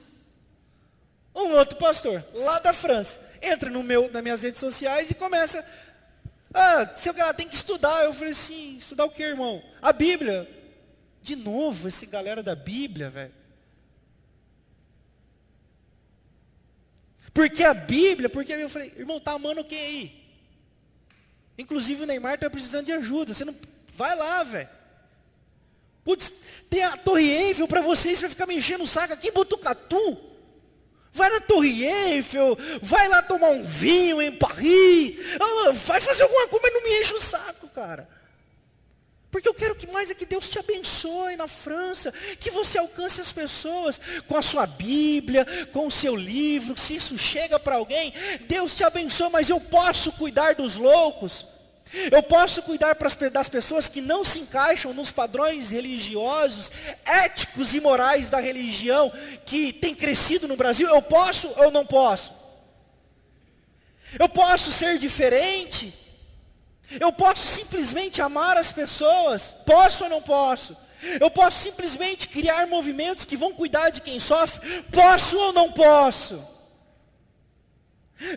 um 1.34 1.54
outro 1.54 1.78
pastor, 1.78 2.21
lá 2.34 2.60
da 2.60 2.74
França, 2.74 3.17
entra 3.41 3.69
no 3.69 3.82
meu, 3.82 4.12
nas 4.12 4.21
minhas 4.21 4.41
redes 4.41 4.60
sociais 4.60 5.10
e 5.10 5.13
começa. 5.13 5.65
Ah, 6.54 6.86
seu 6.98 7.13
cara 7.13 7.34
tem 7.34 7.48
que 7.48 7.56
estudar. 7.56 8.04
Eu 8.04 8.13
falei 8.13 8.32
assim, 8.32 8.78
estudar 8.78 9.06
o 9.06 9.10
que, 9.10 9.24
irmão? 9.24 9.63
A 9.82 9.93
Bíblia. 9.93 10.50
De 11.21 11.38
novo, 11.38 11.88
esse 11.88 12.06
galera 12.06 12.43
da 12.43 12.56
Bíblia, 12.56 13.10
velho. 13.10 13.44
Porque 17.36 17.65
a 17.65 17.74
Bíblia, 17.74 18.30
porque 18.30 18.54
eu 18.54 18.69
falei, 18.69 18.93
irmão, 18.95 19.19
tá 19.19 19.34
amando 19.34 19.65
quem 19.65 19.78
aí? 19.78 20.26
Inclusive 21.58 22.04
o 22.04 22.06
Neymar 22.06 22.36
está 22.36 22.50
precisando 22.50 22.86
de 22.86 22.93
ajuda. 22.93 23.34
Você 23.34 23.43
não. 23.43 23.54
Vai 23.93 24.15
lá, 24.15 24.41
velho. 24.41 24.69
Putz, 26.02 26.32
tem 26.69 26.82
a 26.82 26.95
Torre 26.95 27.30
Eiffel 27.30 27.67
para 27.67 27.82
vocês, 27.82 28.21
vai 28.21 28.30
ficar 28.30 28.45
me 28.45 28.56
enchendo 28.56 28.86
o 28.86 28.88
saco 28.88 29.13
aqui 29.13 29.28
em 29.28 29.34
Botucatu. 29.34 30.17
Vai 31.12 31.30
na 31.30 31.41
Torre 31.41 31.84
Eiffel, 31.84 32.58
vai 32.82 33.10
lá 33.10 33.21
tomar 33.21 33.50
um 33.50 33.63
vinho 33.63 34.21
em 34.21 34.32
Paris, 34.32 35.17
vai 35.86 36.00
fazer 36.00 36.24
alguma 36.24 36.48
coisa, 36.48 36.63
mas 36.63 36.74
não 36.74 36.84
me 36.84 37.02
enche 37.02 37.13
o 37.13 37.21
saco, 37.21 37.67
cara. 37.69 38.08
Porque 39.36 39.50
eu 39.50 39.54
quero 39.54 39.76
que 39.76 39.86
mais 39.86 40.10
é 40.10 40.15
que 40.15 40.26
Deus 40.26 40.48
te 40.48 40.58
abençoe 40.58 41.36
na 41.36 41.45
França, 41.45 42.10
que 42.39 42.50
você 42.50 42.78
alcance 42.78 43.19
as 43.19 43.34
pessoas 43.34 44.00
com 44.30 44.38
a 44.38 44.41
sua 44.41 44.65
Bíblia, 44.65 45.45
com 45.74 45.88
o 45.88 45.91
seu 45.91 46.15
livro, 46.15 46.80
se 46.80 46.95
isso 46.95 47.17
chega 47.17 47.60
para 47.60 47.76
alguém, 47.76 48.13
Deus 48.48 48.74
te 48.74 48.86
abençoe, 48.86 49.30
mas 49.30 49.50
eu 49.50 49.60
posso 49.60 50.13
cuidar 50.13 50.56
dos 50.56 50.78
loucos. 50.78 51.45
Eu 52.10 52.24
posso 52.24 52.63
cuidar 52.63 52.95
das 53.30 53.50
pessoas 53.50 53.89
que 53.89 54.00
não 54.00 54.24
se 54.24 54.39
encaixam 54.39 54.93
nos 54.93 55.12
padrões 55.12 55.69
religiosos, 55.69 56.71
éticos 57.04 57.76
e 57.76 57.82
morais 57.82 58.30
da 58.30 58.39
religião 58.39 59.12
que 59.45 59.74
tem 59.74 59.93
crescido 59.93 60.48
no 60.48 60.56
Brasil. 60.56 60.88
Eu 60.88 61.02
posso 61.02 61.50
ou 61.58 61.69
não 61.69 61.86
posso? 61.86 62.32
Eu 64.17 64.30
posso 64.30 64.71
ser 64.71 64.98
diferente? 64.98 66.05
Eu 67.00 67.12
posso 67.12 67.45
simplesmente 67.45 68.21
amar 68.21 68.58
as 68.58 68.71
pessoas? 68.71 69.43
Posso 69.65 70.04
ou 70.04 70.10
não 70.10 70.21
posso? 70.21 70.78
Eu 71.19 71.30
posso 71.30 71.62
simplesmente 71.63 72.28
criar 72.28 72.67
movimentos 72.67 73.26
que 73.26 73.38
vão 73.38 73.54
cuidar 73.54 73.89
de 73.89 74.02
quem 74.02 74.19
sofre? 74.19 74.84
Posso 74.84 75.38
ou 75.38 75.54
não 75.54 75.71
posso? 75.71 76.43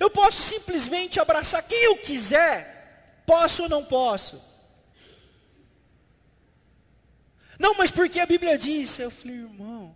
Eu 0.00 0.10
posso 0.10 0.42
simplesmente 0.42 1.20
abraçar 1.20 1.62
quem 1.62 1.84
eu 1.84 1.96
quiser? 1.98 3.22
Posso 3.26 3.64
ou 3.64 3.68
não 3.68 3.84
posso? 3.84 4.42
Não, 7.58 7.74
mas 7.74 7.90
porque 7.90 8.20
a 8.20 8.26
Bíblia 8.26 8.56
diz? 8.56 8.98
Eu 8.98 9.10
falei, 9.10 9.36
irmão, 9.36 9.94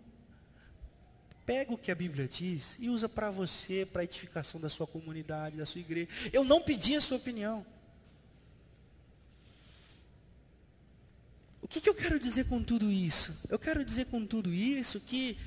pega 1.47 1.73
o 1.73 1.79
que 1.79 1.91
a 1.91 1.95
Bíblia 1.95 2.29
diz 2.29 2.77
e 2.79 2.89
usa 2.89 3.09
para 3.09 3.31
você, 3.31 3.87
para 3.87 4.03
a 4.03 4.05
edificação 4.05 4.61
da 4.61 4.69
sua 4.69 4.87
comunidade, 4.87 5.57
da 5.57 5.67
sua 5.67 5.81
igreja. 5.81 6.09
Eu 6.33 6.45
não 6.45 6.61
pedi 6.61 6.97
a 6.97 7.01
sua 7.01 7.17
opinião. 7.17 7.65
Que, 11.73 11.81
que 11.81 11.89
eu 11.89 11.95
quero 11.95 12.21
dizer 12.21 12.45
com 12.45 12.63
tudo 12.63 12.93
isso? 12.93 13.35
Eu 13.49 13.59
quero 13.59 13.83
dizer 13.83 14.05
com 14.07 14.27
tudo 14.27 14.53
isso 14.53 15.01
que 15.01 15.39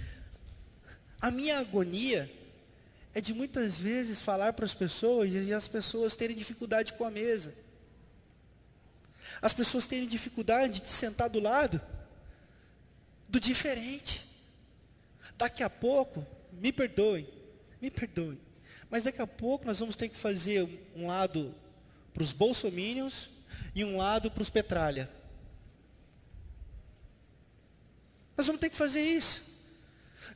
a 1.22 1.30
minha 1.30 1.60
agonia 1.60 2.32
é 3.14 3.22
de 3.22 3.32
muitas 3.32 3.78
vezes 3.78 4.20
falar 4.20 4.54
para 4.54 4.66
as 4.66 4.74
pessoas 4.74 5.30
e 5.32 5.54
as 5.54 5.68
pessoas 5.68 6.16
terem 6.16 6.36
dificuldade 6.36 6.94
com 6.94 7.06
a 7.06 7.12
mesa. 7.12 7.54
As 9.40 9.54
pessoas 9.54 9.86
têm 9.86 10.08
dificuldade 10.08 10.82
de 10.82 10.90
sentar 10.90 11.30
do 11.30 11.40
lado 11.40 11.80
do 13.30 13.40
diferente. 13.40 14.26
Daqui 15.38 15.62
a 15.62 15.70
pouco, 15.70 16.26
me 16.54 16.72
perdoem, 16.72 17.28
me 17.80 17.92
perdoem, 17.92 18.40
mas 18.90 19.04
daqui 19.04 19.22
a 19.22 19.28
pouco 19.28 19.66
nós 19.66 19.78
vamos 19.78 19.96
ter 19.96 20.10
que 20.10 20.18
fazer 20.18 20.68
um 20.96 21.06
lado 21.06 21.54
para 22.12 22.24
os 22.24 22.34
bolsomínios 22.34 23.30
e 23.76 23.86
um 23.86 23.98
lado 23.98 24.32
para 24.32 24.42
os 24.42 24.50
petralha. 24.50 25.08
Nós 28.38 28.48
vamos 28.48 28.60
ter 28.60 28.70
que 28.70 28.76
fazer 28.76 29.02
isso. 29.02 29.42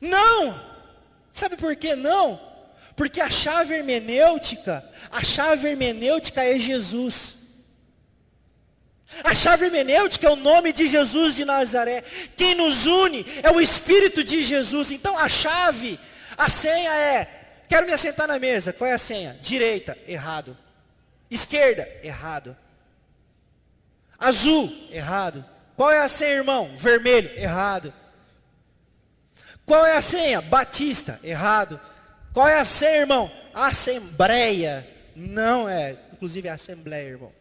Não! 0.00 0.60
Sabe 1.32 1.56
por 1.56 1.74
que 1.76 1.94
não? 1.94 2.40
Porque 2.96 3.20
a 3.20 3.30
chave 3.30 3.74
hermenêutica, 3.74 4.84
a 5.10 5.22
chave 5.22 5.68
hermenêutica 5.68 6.42
é 6.44 6.58
Jesus. 6.58 7.36
A 9.24 9.34
chave 9.34 9.66
hermenêutica 9.66 10.26
é 10.26 10.30
o 10.30 10.36
nome 10.36 10.72
de 10.72 10.86
Jesus 10.86 11.34
de 11.34 11.44
Nazaré. 11.44 12.04
Quem 12.36 12.54
nos 12.54 12.86
une 12.86 13.26
é 13.42 13.50
o 13.50 13.60
Espírito 13.60 14.22
de 14.22 14.42
Jesus. 14.42 14.90
Então 14.90 15.18
a 15.18 15.28
chave, 15.28 15.98
a 16.36 16.48
senha 16.48 16.94
é: 16.94 17.62
quero 17.68 17.86
me 17.86 17.92
assentar 17.92 18.28
na 18.28 18.38
mesa. 18.38 18.72
Qual 18.72 18.88
é 18.88 18.92
a 18.92 18.98
senha? 18.98 19.38
Direita, 19.42 19.96
errado. 20.06 20.56
Esquerda, 21.30 21.88
errado. 22.02 22.56
Azul, 24.18 24.70
errado. 24.90 25.44
Qual 25.80 25.90
é 25.90 26.02
a 26.02 26.10
senha, 26.10 26.32
irmão? 26.32 26.76
Vermelho, 26.76 27.30
errado. 27.38 27.90
Qual 29.64 29.86
é 29.86 29.96
a 29.96 30.02
senha? 30.02 30.42
Batista, 30.42 31.18
errado. 31.24 31.80
Qual 32.34 32.46
é 32.46 32.58
a 32.60 32.66
senha, 32.66 32.98
irmão? 32.98 33.32
Assembleia. 33.54 34.86
Não 35.16 35.66
é, 35.66 35.96
inclusive 36.12 36.48
é 36.48 36.50
Assembleia, 36.50 37.08
irmão. 37.08 37.32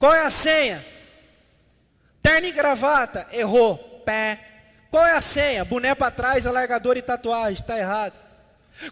Qual 0.00 0.12
é 0.12 0.24
a 0.26 0.30
senha? 0.30 0.84
Terno 2.20 2.48
e 2.48 2.50
gravata, 2.50 3.28
errou. 3.30 4.02
Pé. 4.04 4.40
Qual 4.90 5.06
é 5.06 5.12
a 5.12 5.20
senha? 5.20 5.64
Boné 5.64 5.94
para 5.94 6.10
trás, 6.10 6.44
alargador 6.44 6.96
e 6.96 7.02
tatuagem, 7.02 7.60
está 7.60 7.78
errado. 7.78 8.14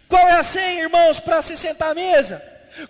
Qual 0.07 0.25
é 0.25 0.39
a 0.39 0.43
senha, 0.43 0.83
irmãos, 0.83 1.19
para 1.19 1.41
se 1.41 1.57
sentar 1.57 1.91
à 1.91 1.93
mesa? 1.93 2.41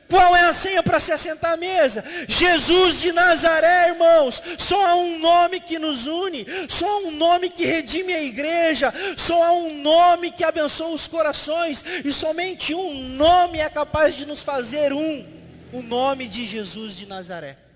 Qual 0.10 0.36
é 0.36 0.42
a 0.42 0.54
senha 0.54 0.82
para 0.84 1.00
se 1.00 1.12
assentar 1.12 1.54
à 1.54 1.58
mesa? 1.58 2.04
Jesus 2.28 3.00
de 3.00 3.12
Nazaré, 3.12 3.90
irmãos. 3.90 4.42
Só 4.58 4.86
há 4.88 4.96
um 4.96 5.20
nome 5.20 5.60
que 5.60 5.80
nos 5.80 6.08
une, 6.08 6.46
só 6.70 6.88
há 6.88 6.98
um 7.08 7.12
nome 7.12 7.50
que 7.50 7.66
redime 7.66 8.14
a 8.14 8.24
igreja, 8.24 8.94
só 9.16 9.44
há 9.44 9.52
um 9.52 9.82
nome 9.82 10.32
que 10.32 10.44
abençoa 10.44 10.90
os 10.90 11.08
corações, 11.08 11.84
e 12.04 12.12
somente 12.12 12.74
um 12.74 13.04
nome 13.04 13.60
é 13.60 13.70
capaz 13.70 14.16
de 14.16 14.26
nos 14.26 14.42
fazer 14.42 14.94
um: 14.94 15.26
o 15.72 15.82
nome 15.82 16.28
de 16.28 16.46
Jesus 16.46 16.96
de 16.96 17.06
Nazaré. 17.06 17.67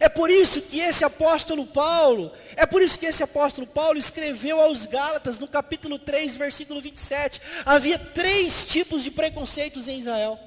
É 0.00 0.08
por 0.08 0.30
isso 0.30 0.62
que 0.62 0.80
esse 0.80 1.04
apóstolo 1.04 1.66
Paulo, 1.66 2.32
é 2.56 2.64
por 2.64 2.80
isso 2.82 2.98
que 2.98 3.06
esse 3.06 3.22
apóstolo 3.22 3.66
Paulo 3.66 3.98
escreveu 3.98 4.60
aos 4.60 4.86
Gálatas 4.86 5.38
no 5.38 5.46
capítulo 5.46 5.98
3, 5.98 6.36
versículo 6.36 6.80
27. 6.80 7.40
Havia 7.64 7.98
três 7.98 8.66
tipos 8.66 9.02
de 9.04 9.10
preconceitos 9.10 9.86
em 9.86 10.00
Israel. 10.00 10.38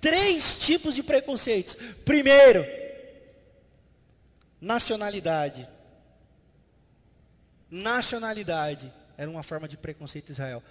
Três 0.00 0.58
tipos 0.58 0.94
de 0.94 1.02
preconceitos. 1.02 1.76
Primeiro, 2.04 2.64
nacionalidade. 4.60 5.68
Nacionalidade. 7.70 8.90
era 9.16 9.30
uma 9.30 9.42
forma 9.42 9.68
de 9.68 9.76
preconceito 9.76 10.26
de 10.26 10.32
Israel. 10.32 10.62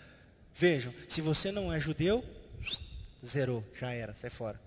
Vejam, 0.55 0.93
se 1.07 1.21
você 1.21 1.51
não 1.51 1.71
é 1.71 1.79
judeu, 1.79 2.25
zerou, 3.25 3.63
já 3.79 3.93
era, 3.93 4.15
sai 4.15 4.31
fora. 4.31 4.59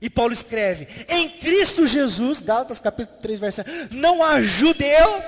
E 0.00 0.10
Paulo 0.10 0.32
escreve: 0.32 0.86
em 1.08 1.28
Cristo 1.28 1.86
Jesus, 1.86 2.40
Gálatas 2.40 2.80
capítulo 2.80 3.18
3, 3.20 3.40
verso 3.40 3.62
não 3.90 4.22
há 4.22 4.40
judeu 4.40 5.22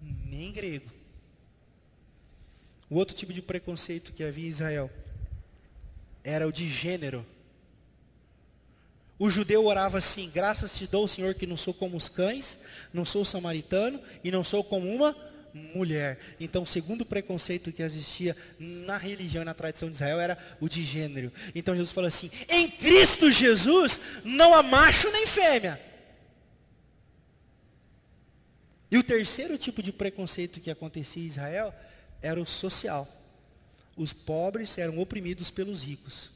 nem 0.00 0.50
grego. 0.52 0.90
O 2.90 2.96
outro 2.96 3.16
tipo 3.16 3.32
de 3.32 3.42
preconceito 3.42 4.12
que 4.12 4.24
havia 4.24 4.46
em 4.46 4.50
Israel 4.50 4.90
era 6.22 6.46
o 6.46 6.52
de 6.52 6.68
gênero. 6.68 7.24
O 9.18 9.30
judeu 9.30 9.64
orava 9.66 9.98
assim: 9.98 10.30
graças 10.32 10.74
te 10.74 10.86
dou, 10.86 11.06
Senhor, 11.06 11.34
que 11.34 11.46
não 11.46 11.56
sou 11.56 11.72
como 11.72 11.96
os 11.96 12.08
cães, 12.08 12.58
não 12.92 13.04
sou 13.04 13.24
samaritano 13.24 14.00
e 14.22 14.30
não 14.30 14.42
sou 14.42 14.64
como 14.64 14.88
uma 14.92 15.16
mulher. 15.54 16.18
Então, 16.40 16.64
o 16.64 16.66
segundo 16.66 17.06
preconceito 17.06 17.72
que 17.72 17.82
existia 17.82 18.36
na 18.58 18.98
religião 18.98 19.42
e 19.42 19.44
na 19.44 19.54
tradição 19.54 19.88
de 19.88 19.94
Israel 19.94 20.20
era 20.20 20.56
o 20.60 20.68
de 20.68 20.82
gênero. 20.82 21.32
Então 21.54 21.76
Jesus 21.76 21.92
falou 21.92 22.08
assim: 22.08 22.30
em 22.48 22.68
Cristo 22.68 23.30
Jesus 23.30 24.22
não 24.24 24.52
há 24.54 24.62
macho 24.62 25.10
nem 25.12 25.26
fêmea. 25.26 25.80
E 28.90 28.98
o 28.98 29.02
terceiro 29.02 29.56
tipo 29.56 29.82
de 29.82 29.92
preconceito 29.92 30.60
que 30.60 30.70
acontecia 30.70 31.22
em 31.22 31.26
Israel 31.26 31.74
era 32.20 32.40
o 32.40 32.46
social. 32.46 33.08
Os 33.96 34.12
pobres 34.12 34.76
eram 34.76 34.98
oprimidos 34.98 35.50
pelos 35.50 35.82
ricos. 35.82 36.30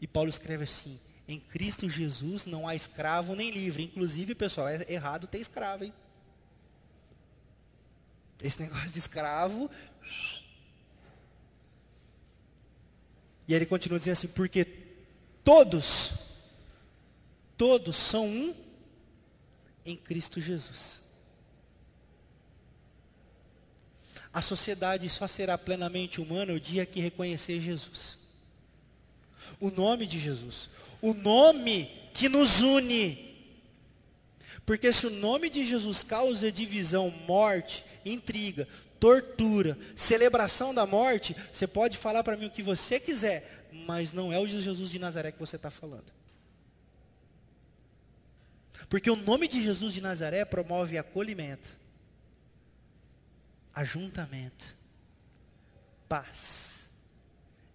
E 0.00 0.06
Paulo 0.06 0.28
escreve 0.28 0.64
assim: 0.64 1.00
em 1.26 1.40
Cristo 1.40 1.88
Jesus 1.88 2.44
não 2.44 2.68
há 2.68 2.74
escravo 2.74 3.34
nem 3.34 3.50
livre. 3.50 3.82
Inclusive, 3.82 4.34
pessoal, 4.34 4.68
é 4.68 4.84
errado 4.88 5.26
ter 5.26 5.38
escravo, 5.38 5.84
hein? 5.84 5.92
Esse 8.42 8.60
negócio 8.62 8.90
de 8.90 8.98
escravo. 8.98 9.70
E 13.46 13.54
ele 13.54 13.66
continua 13.66 13.98
dizendo 13.98 14.12
assim: 14.12 14.28
porque 14.28 14.64
todos, 15.42 16.12
todos 17.56 17.96
são 17.96 18.26
um 18.26 18.54
em 19.84 19.96
Cristo 19.96 20.40
Jesus. 20.40 21.00
A 24.32 24.42
sociedade 24.42 25.08
só 25.08 25.26
será 25.26 25.56
plenamente 25.56 26.20
humana 26.20 26.52
o 26.52 26.60
dia 26.60 26.84
que 26.84 27.00
reconhecer 27.00 27.60
Jesus. 27.60 28.18
O 29.58 29.70
nome 29.70 30.06
de 30.06 30.20
Jesus. 30.20 30.68
O 31.00 31.14
nome 31.14 31.90
que 32.12 32.28
nos 32.28 32.60
une. 32.60 33.26
Porque 34.66 34.92
se 34.92 35.06
o 35.06 35.10
nome 35.10 35.48
de 35.48 35.64
Jesus 35.64 36.02
causa 36.02 36.52
divisão, 36.52 37.10
morte, 37.26 37.82
intriga, 38.04 38.66
tortura, 38.98 39.78
celebração 39.96 40.74
da 40.74 40.86
morte, 40.86 41.36
você 41.52 41.66
pode 41.66 41.96
falar 41.96 42.22
para 42.22 42.36
mim 42.36 42.46
o 42.46 42.50
que 42.50 42.62
você 42.62 42.98
quiser, 42.98 43.68
mas 43.86 44.12
não 44.12 44.32
é 44.32 44.38
o 44.38 44.46
Jesus 44.46 44.90
de 44.90 44.98
Nazaré 44.98 45.32
que 45.32 45.38
você 45.38 45.56
está 45.56 45.70
falando. 45.70 46.12
Porque 48.88 49.10
o 49.10 49.16
nome 49.16 49.46
de 49.46 49.62
Jesus 49.62 49.92
de 49.92 50.00
Nazaré 50.00 50.44
promove 50.44 50.96
acolhimento, 50.96 51.76
ajuntamento, 53.74 54.74
paz, 56.08 56.88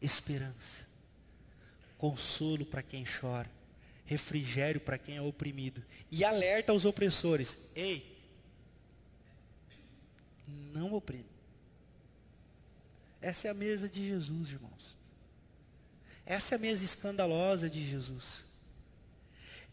esperança, 0.02 0.88
consolo 1.98 2.66
para 2.66 2.82
quem 2.82 3.06
chora, 3.06 3.50
refrigério 4.06 4.82
para 4.82 4.98
quem 4.98 5.18
é 5.18 5.22
oprimido 5.22 5.84
e 6.12 6.26
alerta 6.26 6.72
aos 6.72 6.84
opressores: 6.84 7.58
ei, 7.76 8.13
não 10.74 10.94
oprime. 10.94 11.26
Essa 13.22 13.48
é 13.48 13.52
a 13.52 13.54
mesa 13.54 13.88
de 13.88 14.06
Jesus, 14.06 14.50
irmãos. 14.50 14.98
Essa 16.26 16.56
é 16.56 16.58
a 16.58 16.60
mesa 16.60 16.84
escandalosa 16.84 17.70
de 17.70 17.86
Jesus. 17.86 18.44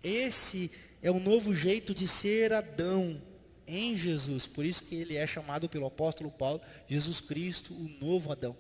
Esse 0.02 0.70
é 1.02 1.10
um 1.10 1.20
novo 1.20 1.54
jeito 1.54 1.94
de 1.94 2.06
ser 2.06 2.52
Adão 2.52 3.20
em 3.66 3.96
Jesus. 3.96 4.46
Por 4.46 4.64
isso 4.64 4.84
que 4.84 4.94
ele 4.94 5.16
é 5.16 5.26
chamado 5.26 5.68
pelo 5.68 5.86
apóstolo 5.86 6.30
Paulo, 6.30 6.60
Jesus 6.88 7.20
Cristo, 7.20 7.72
o 7.74 7.88
novo 8.04 8.32
Adão. 8.32 8.56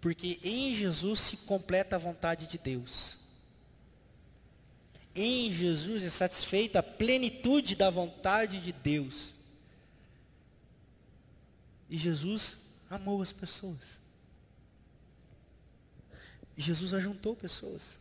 Porque 0.00 0.38
em 0.42 0.74
Jesus 0.74 1.20
se 1.20 1.36
completa 1.38 1.96
a 1.96 1.98
vontade 1.98 2.46
de 2.46 2.56
Deus. 2.56 3.18
Em 5.14 5.52
Jesus 5.52 6.02
é 6.02 6.08
satisfeita 6.08 6.78
a 6.78 6.82
plenitude 6.82 7.74
da 7.74 7.90
vontade 7.90 8.60
de 8.60 8.72
Deus. 8.72 9.34
E 11.90 11.98
Jesus 11.98 12.56
amou 12.88 13.20
as 13.20 13.32
pessoas. 13.32 13.80
E 16.56 16.62
Jesus 16.62 16.94
ajuntou 16.94 17.34
pessoas. 17.34 17.98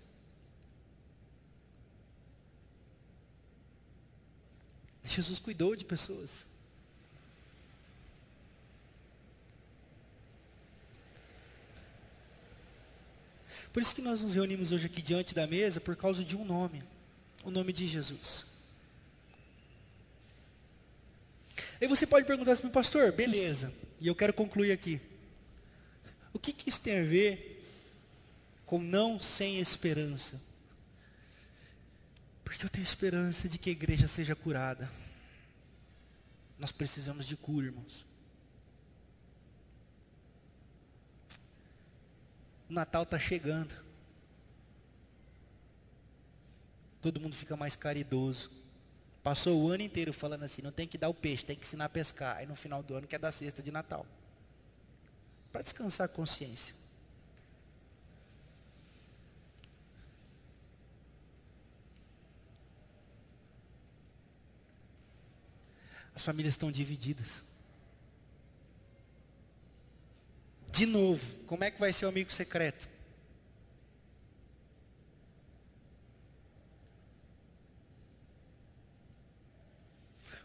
Jesus 5.04 5.40
cuidou 5.40 5.76
de 5.76 5.84
pessoas. 5.84 6.30
Por 13.74 13.82
isso 13.82 13.96
que 13.96 14.02
nós 14.02 14.22
nos 14.22 14.36
reunimos 14.36 14.72
hoje 14.72 14.86
aqui 14.86 15.02
diante 15.02 15.34
da 15.34 15.48
mesa 15.48 15.82
por 15.82 15.96
causa 15.96 16.24
de 16.24 16.36
um 16.36 16.46
nome, 16.46 16.84
o 17.44 17.50
nome 17.50 17.74
de 17.74 17.88
Jesus. 17.88 18.49
Aí 21.82 21.88
você 21.88 22.06
pode 22.06 22.26
perguntar 22.26 22.54
assim, 22.54 22.70
pastor, 22.70 23.12
beleza, 23.12 23.74
e 24.00 24.08
eu 24.08 24.16
quero 24.16 24.34
concluir 24.34 24.72
aqui. 24.72 25.00
O 26.34 26.40
que, 26.40 26.52
que 26.52 26.70
isso 26.70 26.82
tem 26.82 27.00
a 27.00 27.04
ver 27.04 27.64
com 28.66 28.80
não 28.80 29.20
sem 29.20 29.60
esperança? 29.60 30.40
Porque 32.44 32.66
eu 32.66 32.70
tenho 32.70 32.84
esperança 32.84 33.48
de 33.48 33.58
que 33.58 33.70
a 33.70 33.74
igreja 33.74 34.08
seja 34.08 34.36
curada. 34.36 34.90
Nós 36.58 36.72
precisamos 36.72 37.26
de 37.26 37.38
cura, 37.38 37.68
irmãos. 37.68 38.06
O 42.70 42.74
Natal 42.74 43.04
está 43.04 43.18
chegando. 43.18 43.74
Todo 47.02 47.22
mundo 47.22 47.36
fica 47.36 47.56
mais 47.56 47.76
caridoso. 47.76 48.59
Passou 49.24 49.62
o 49.62 49.70
ano 49.70 49.84
inteiro 49.84 50.14
falando 50.14 50.44
assim, 50.44 50.62
não 50.62 50.72
tem 50.72 50.88
que 50.88 50.98
dar 50.98 51.10
o 51.10 51.14
peixe, 51.14 51.46
tem 51.46 51.56
que 51.56 51.66
ensinar 51.66 51.86
a 51.86 51.90
pescar. 51.90 52.38
Aí 52.38 52.46
no 52.46 52.56
final 52.56 52.82
do 52.82 52.96
ano 52.96 53.08
quer 53.08 53.20
dar 53.20 53.32
cesta 53.32 53.62
de 53.62 53.72
Natal. 53.72 54.06
Para 55.52 55.62
descansar 55.62 56.06
a 56.06 56.08
consciência. 56.08 56.74
As 66.16 66.24
famílias 66.24 66.54
estão 66.54 66.72
divididas. 66.72 67.44
De 70.72 70.86
novo, 70.86 71.40
como 71.46 71.64
é 71.64 71.72
que 71.72 71.80
vai 71.80 71.92
ser 71.92 72.06
o 72.06 72.10
amigo 72.10 72.32
secreto? 72.32 72.88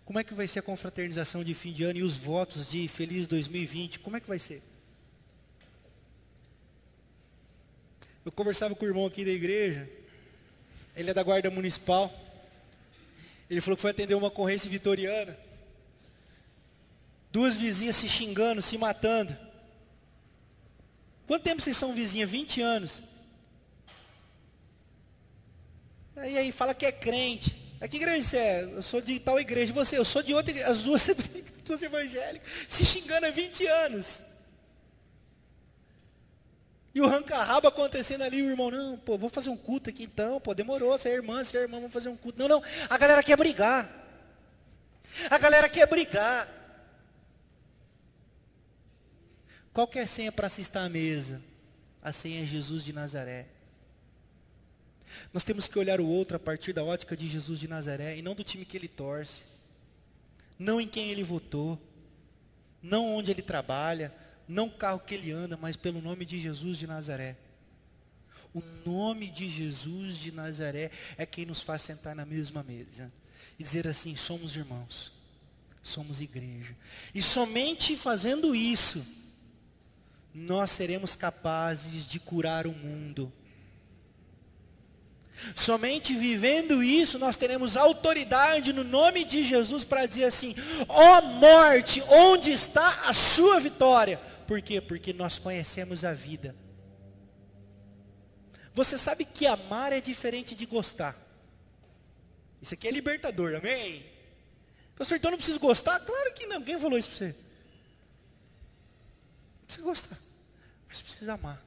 Como 0.05 0.18
é 0.18 0.24
que 0.24 0.34
vai 0.34 0.46
ser 0.46 0.59
a 0.59 0.62
confraternização 0.62 1.42
de 1.42 1.55
fim 1.55 1.72
de 1.72 1.82
ano 1.84 1.98
e 1.98 2.02
os 2.02 2.16
votos 2.16 2.70
de 2.70 2.86
feliz 2.88 3.26
2020? 3.26 4.00
Como 4.00 4.16
é 4.16 4.20
que 4.20 4.28
vai 4.28 4.38
ser? 4.38 4.62
Eu 8.24 8.32
conversava 8.32 8.74
com 8.74 8.84
o 8.84 8.88
irmão 8.88 9.07
aqui 9.07 9.24
da 9.24 9.30
igreja, 9.30 9.88
ele 10.94 11.11
é 11.11 11.14
da 11.14 11.22
guarda 11.22 11.50
municipal. 11.50 12.12
Ele 13.48 13.61
falou 13.61 13.76
que 13.76 13.82
foi 13.82 13.90
atender 13.90 14.14
uma 14.14 14.28
ocorrência 14.28 14.68
vitoriana. 14.68 15.36
Duas 17.30 17.57
vizinhas 17.57 17.96
se 17.96 18.09
xingando, 18.09 18.62
se 18.62 18.78
matando. 18.78 19.36
Quanto 21.26 21.42
tempo 21.42 21.61
vocês 21.61 21.76
são 21.76 21.94
vizinhas? 21.94 22.30
20 22.30 22.61
anos. 22.61 23.02
E 26.16 26.38
aí 26.38 26.52
fala 26.52 26.74
que 26.74 26.86
é 26.86 26.92
crente. 26.92 27.63
É 27.85 27.89
que 27.89 27.99
igreja 27.99 28.26
você 28.26 28.39
é? 28.39 28.62
Eu 28.62 28.80
sou 28.80 28.99
de 29.03 29.20
tal 29.20 29.39
igreja. 29.39 29.70
Você, 29.74 29.99
eu 29.99 30.07
sou 30.07 30.22
de 30.22 30.32
outra 30.32 30.53
igreja. 30.53 30.70
As 30.70 30.80
duas, 30.80 31.07
duas 31.66 31.82
evangélicas. 31.82 32.49
Se 32.66 32.82
xingando 32.82 33.26
há 33.26 33.30
20 33.30 33.66
anos. 33.66 34.22
E 36.95 37.01
o 37.03 37.07
ranca-rabo 37.07 37.68
acontecendo 37.68 38.22
ali, 38.22 38.41
o 38.41 38.49
irmão, 38.49 38.70
não, 38.70 38.97
pô, 38.97 39.18
vou 39.18 39.28
fazer 39.28 39.51
um 39.51 39.57
culto 39.57 39.91
aqui 39.91 40.05
então, 40.05 40.41
pô, 40.41 40.55
demorou, 40.55 40.97
você 40.97 41.11
é 41.11 41.12
irmã, 41.12 41.45
você 41.45 41.59
é 41.59 41.61
irmã, 41.61 41.76
vamos 41.76 41.93
fazer 41.93 42.09
um 42.09 42.16
culto. 42.16 42.39
Não, 42.39 42.49
não, 42.49 42.62
a 42.89 42.97
galera 42.97 43.22
quer 43.22 43.37
brigar. 43.37 43.91
A 45.28 45.37
galera 45.37 45.68
quer 45.68 45.87
brigar. 45.87 46.49
Qual 49.74 49.87
que 49.87 49.99
é 49.99 50.05
a 50.05 50.07
senha 50.07 50.32
para 50.32 50.49
se 50.49 50.62
estar 50.62 50.85
à 50.85 50.89
mesa? 50.89 51.43
A 52.03 52.12
senha 52.12 52.45
é 52.45 52.47
Jesus 52.47 52.82
de 52.82 52.95
Nazaré. 52.95 53.49
Nós 55.32 55.44
temos 55.44 55.66
que 55.66 55.78
olhar 55.78 56.00
o 56.00 56.06
outro 56.06 56.36
a 56.36 56.40
partir 56.40 56.72
da 56.72 56.84
ótica 56.84 57.16
de 57.16 57.26
Jesus 57.26 57.58
de 57.58 57.68
Nazaré 57.68 58.16
e 58.16 58.22
não 58.22 58.34
do 58.34 58.44
time 58.44 58.64
que 58.64 58.76
ele 58.76 58.88
torce. 58.88 59.42
não 60.58 60.80
em 60.80 60.86
quem 60.86 61.10
ele 61.10 61.24
votou, 61.24 61.80
não 62.82 63.16
onde 63.16 63.30
ele 63.30 63.42
trabalha, 63.42 64.14
não 64.46 64.66
o 64.66 64.70
carro 64.70 65.00
que 65.00 65.14
ele 65.14 65.32
anda, 65.32 65.56
mas 65.56 65.76
pelo 65.76 66.00
nome 66.00 66.24
de 66.24 66.40
Jesus 66.40 66.78
de 66.78 66.86
Nazaré. 66.86 67.36
O 68.52 68.62
nome 68.86 69.30
de 69.30 69.50
Jesus 69.50 70.18
de 70.18 70.30
Nazaré 70.30 70.90
é 71.16 71.26
quem 71.26 71.44
nos 71.44 71.60
faz 71.60 71.82
sentar 71.82 72.14
na 72.14 72.24
mesma 72.24 72.62
mesa 72.62 73.12
e 73.58 73.64
dizer 73.64 73.88
assim: 73.88 74.14
somos 74.14 74.54
irmãos, 74.54 75.12
somos 75.82 76.20
igreja. 76.20 76.76
E 77.12 77.20
somente 77.20 77.96
fazendo 77.96 78.54
isso, 78.54 79.04
nós 80.32 80.70
seremos 80.70 81.16
capazes 81.16 82.08
de 82.08 82.20
curar 82.20 82.66
o 82.66 82.72
mundo. 82.72 83.32
Somente 85.55 86.14
vivendo 86.14 86.82
isso, 86.82 87.18
nós 87.18 87.36
teremos 87.36 87.76
autoridade 87.76 88.72
no 88.72 88.84
nome 88.84 89.24
de 89.24 89.45
Jesus 89.45 89.84
para 89.84 90.07
dizer 90.07 90.24
assim: 90.24 90.55
ó 90.88 91.18
oh 91.18 91.22
morte, 91.22 92.03
onde 92.09 92.53
está 92.53 93.09
a 93.09 93.12
sua 93.12 93.61
vitória? 93.61 94.18
Por 94.47 94.61
quê? 94.61 94.80
Porque 94.80 95.12
nós 95.12 95.38
conhecemos 95.38 96.05
a 96.05 96.12
vida. 96.12 96.55
Você 98.74 98.99
sabe 98.99 99.24
que 99.24 99.47
amar 99.47 99.92
é 99.92 100.01
diferente 100.01 100.55
de 100.55 100.66
gostar. 100.66 101.16
Isso 102.61 102.74
aqui 102.74 102.88
é 102.88 102.90
libertador, 102.90 103.55
amém? 103.55 104.05
Pastor, 104.97 105.16
então 105.16 105.30
não 105.30 105.38
precisa 105.38 105.59
gostar? 105.59 106.01
Claro 106.01 106.32
que 106.34 106.47
não. 106.47 106.62
Quem 106.62 106.78
falou 106.78 106.99
isso 106.99 107.09
para 107.09 107.18
você? 107.18 107.26
Não 107.26 107.34
precisa 109.66 109.86
gostar. 109.86 110.18
Mas 110.88 111.03
precisa 111.03 111.34
amar. 111.34 111.62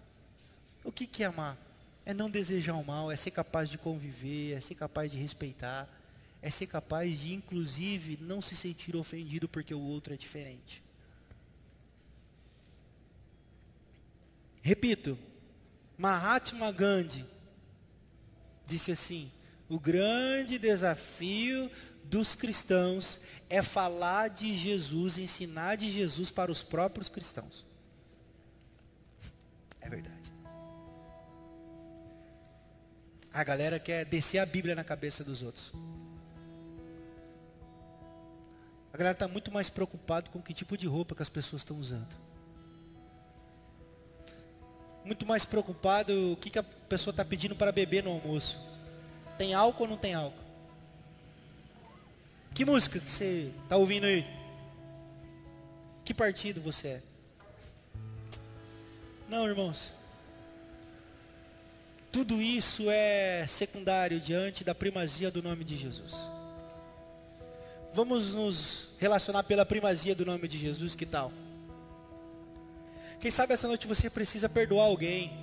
O 0.83 0.91
que, 0.91 1.05
que 1.05 1.23
é 1.23 1.27
amar? 1.27 1.57
É 2.07 2.13
não 2.13 2.29
desejar 2.29 2.73
o 2.75 2.85
mal, 2.85 3.11
é 3.11 3.17
ser 3.17 3.31
capaz 3.31 3.69
de 3.69 3.77
conviver, 3.77 4.55
é 4.55 4.61
ser 4.61 4.75
capaz 4.75 5.11
de 5.11 5.17
respeitar, 5.17 5.89
é 6.41 6.49
ser 6.49 6.65
capaz 6.65 7.19
de, 7.19 7.33
inclusive, 7.33 8.17
não 8.21 8.41
se 8.41 8.55
sentir 8.55 8.95
ofendido 8.95 9.49
porque 9.49 9.73
o 9.73 9.81
outro 9.81 10.13
é 10.13 10.15
diferente. 10.15 10.81
Repito, 14.61 15.19
Mahatma 15.97 16.71
Gandhi 16.71 17.25
disse 18.65 18.93
assim: 18.93 19.29
o 19.67 19.77
grande 19.77 20.57
desafio 20.57 21.69
dos 22.05 22.35
cristãos 22.35 23.19
é 23.49 23.61
falar 23.61 24.29
de 24.29 24.55
Jesus, 24.55 25.17
ensinar 25.17 25.75
de 25.75 25.91
Jesus 25.91 26.31
para 26.31 26.53
os 26.53 26.63
próprios 26.63 27.09
cristãos. 27.09 27.65
É 29.81 29.89
verdade. 29.89 30.16
A 33.37 33.43
galera 33.43 33.79
quer 33.79 34.05
descer 34.05 34.39
a 34.39 34.45
Bíblia 34.45 34.73
na 34.73 34.83
cabeça 34.83 35.23
dos 35.23 35.43
outros. 35.43 35.71
A 38.91 38.97
galera 38.97 39.13
está 39.13 39.27
muito 39.27 39.51
mais 39.51 39.69
preocupada 39.69 40.29
com 40.31 40.41
que 40.41 40.53
tipo 40.53 40.75
de 40.75 40.87
roupa 40.87 41.13
que 41.13 41.21
as 41.21 41.29
pessoas 41.29 41.61
estão 41.61 41.77
usando 41.77 42.27
muito 45.07 45.25
mais 45.25 45.45
preocupado 45.45 46.33
o 46.33 46.35
que, 46.35 46.49
que 46.49 46.59
a 46.59 46.63
pessoa 46.63 47.11
está 47.11 47.23
pedindo 47.23 47.55
para 47.55 47.71
beber 47.71 48.03
no 48.03 48.11
almoço. 48.11 48.59
Tem 49.37 49.53
álcool 49.53 49.83
ou 49.83 49.89
não 49.89 49.97
tem 49.97 50.13
álcool? 50.13 50.43
Que 52.53 52.65
música 52.65 52.99
que 52.99 53.09
você 53.09 53.51
está 53.63 53.77
ouvindo 53.77 54.05
aí? 54.05 54.27
Que 56.03 56.13
partido 56.13 56.59
você 56.59 56.87
é? 56.87 57.01
Não, 59.29 59.47
irmãos. 59.47 59.96
Tudo 62.11 62.41
isso 62.41 62.89
é 62.89 63.45
secundário 63.47 64.19
diante 64.19 64.63
da 64.63 64.73
primazia 64.73 65.29
do 65.29 65.43
nome 65.43 65.63
de 65.63 65.75
Jesus. 65.75 66.13
Vamos 67.93 68.33
nos 68.33 68.89
relacionar 68.97 69.43
pela 69.43 69.65
primazia 69.65 70.15
do 70.15 70.25
nome 70.25 70.47
de 70.47 70.57
Jesus, 70.57 70.95
que 70.95 71.05
tal? 71.05 71.31
Quem 73.19 73.31
sabe 73.31 73.53
essa 73.53 73.67
noite 73.67 73.87
você 73.87 74.09
precisa 74.09 74.47
perdoar 74.47 74.85
alguém. 74.85 75.33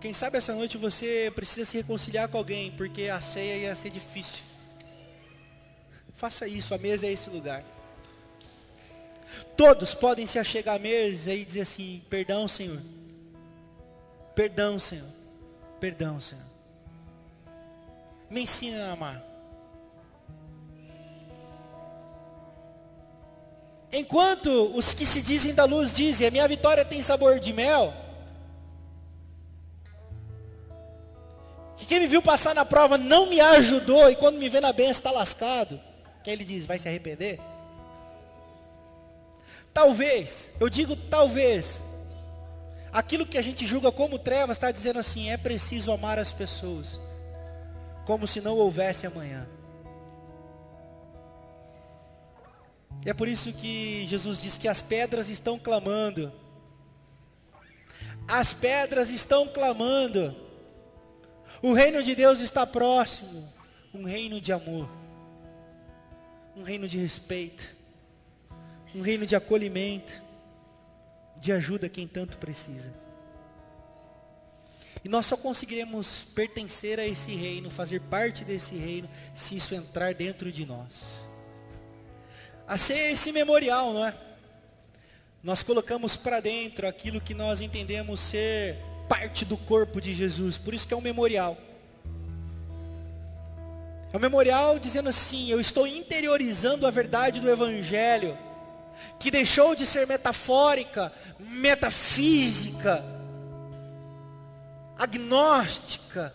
Quem 0.00 0.14
sabe 0.14 0.38
essa 0.38 0.54
noite 0.54 0.78
você 0.78 1.30
precisa 1.34 1.66
se 1.66 1.76
reconciliar 1.76 2.28
com 2.28 2.38
alguém, 2.38 2.70
porque 2.72 3.08
a 3.08 3.20
ceia 3.20 3.56
ia 3.56 3.74
ser 3.74 3.90
difícil. 3.90 4.42
Faça 6.14 6.48
isso, 6.48 6.74
a 6.74 6.78
mesa 6.78 7.06
é 7.06 7.12
esse 7.12 7.28
lugar. 7.30 7.64
Todos 9.56 9.94
podem 9.94 10.26
se 10.26 10.38
achegar 10.38 10.76
à 10.76 10.78
mesa 10.78 11.32
e 11.34 11.44
dizer 11.44 11.62
assim: 11.62 12.02
Perdão, 12.08 12.48
Senhor. 12.48 12.80
Perdão, 14.38 14.78
Senhor. 14.78 15.08
Perdão, 15.80 16.20
Senhor. 16.20 16.44
Me 18.30 18.42
ensina 18.42 18.86
a 18.86 18.92
amar. 18.92 19.20
Enquanto 23.92 24.48
os 24.76 24.92
que 24.92 25.04
se 25.04 25.20
dizem 25.20 25.52
da 25.52 25.64
luz 25.64 25.92
dizem, 25.92 26.28
a 26.28 26.30
minha 26.30 26.46
vitória 26.46 26.84
tem 26.84 27.02
sabor 27.02 27.40
de 27.40 27.52
mel. 27.52 27.92
Que 31.76 31.84
quem 31.86 31.98
me 31.98 32.06
viu 32.06 32.22
passar 32.22 32.54
na 32.54 32.64
prova 32.64 32.96
não 32.96 33.28
me 33.28 33.40
ajudou 33.40 34.08
e 34.08 34.14
quando 34.14 34.38
me 34.38 34.48
vê 34.48 34.60
na 34.60 34.72
benção 34.72 34.92
está 34.92 35.10
lascado. 35.10 35.80
Que 36.22 36.30
ele 36.30 36.44
diz, 36.44 36.64
vai 36.64 36.78
se 36.78 36.86
arrepender? 36.86 37.40
Talvez, 39.74 40.48
eu 40.60 40.68
digo 40.68 40.94
talvez, 40.94 41.76
aquilo 42.92 43.26
que 43.26 43.38
a 43.38 43.42
gente 43.42 43.66
julga 43.66 43.90
como 43.92 44.18
trevas 44.18 44.56
está 44.56 44.70
dizendo 44.70 44.98
assim, 44.98 45.30
é 45.30 45.36
preciso 45.36 45.92
amar 45.92 46.18
as 46.18 46.32
pessoas, 46.32 47.00
como 48.06 48.26
se 48.26 48.40
não 48.40 48.56
houvesse 48.56 49.06
amanhã. 49.06 49.48
E 53.04 53.10
é 53.10 53.14
por 53.14 53.28
isso 53.28 53.52
que 53.52 54.06
Jesus 54.06 54.40
diz 54.40 54.56
que 54.56 54.68
as 54.68 54.82
pedras 54.82 55.28
estão 55.28 55.58
clamando. 55.58 56.32
As 58.26 58.52
pedras 58.52 59.08
estão 59.08 59.46
clamando. 59.46 60.34
O 61.62 61.72
reino 61.72 62.02
de 62.02 62.14
Deus 62.14 62.40
está 62.40 62.66
próximo. 62.66 63.50
Um 63.94 64.04
reino 64.04 64.40
de 64.40 64.52
amor. 64.52 64.88
Um 66.56 66.62
reino 66.62 66.88
de 66.88 66.98
respeito. 66.98 67.64
Um 68.94 69.00
reino 69.00 69.24
de 69.24 69.36
acolhimento. 69.36 70.27
De 71.40 71.52
ajuda 71.52 71.88
quem 71.88 72.06
tanto 72.06 72.36
precisa. 72.38 72.92
E 75.04 75.08
nós 75.08 75.26
só 75.26 75.36
conseguiremos 75.36 76.24
pertencer 76.34 76.98
a 76.98 77.06
esse 77.06 77.34
reino, 77.34 77.70
fazer 77.70 78.00
parte 78.00 78.44
desse 78.44 78.74
reino, 78.74 79.08
se 79.34 79.56
isso 79.56 79.74
entrar 79.74 80.12
dentro 80.12 80.50
de 80.50 80.66
nós 80.66 81.28
a 82.68 82.76
ser 82.76 83.12
esse 83.12 83.32
memorial, 83.32 83.94
não 83.94 84.06
é? 84.06 84.14
Nós 85.42 85.62
colocamos 85.62 86.14
para 86.14 86.38
dentro 86.38 86.86
aquilo 86.86 87.20
que 87.20 87.32
nós 87.32 87.62
entendemos 87.62 88.20
ser 88.20 88.76
parte 89.08 89.46
do 89.46 89.56
corpo 89.56 90.00
de 90.00 90.12
Jesus, 90.12 90.58
por 90.58 90.74
isso 90.74 90.86
que 90.86 90.92
é 90.92 90.96
um 90.96 91.00
memorial. 91.00 91.56
É 94.12 94.16
um 94.16 94.20
memorial 94.20 94.78
dizendo 94.78 95.08
assim: 95.08 95.50
eu 95.50 95.58
estou 95.58 95.86
interiorizando 95.86 96.86
a 96.86 96.90
verdade 96.90 97.40
do 97.40 97.48
Evangelho, 97.48 98.36
que 99.18 99.30
deixou 99.30 99.74
de 99.74 99.86
ser 99.86 100.06
metafórica, 100.06 101.12
metafísica, 101.38 103.04
agnóstica, 104.96 106.34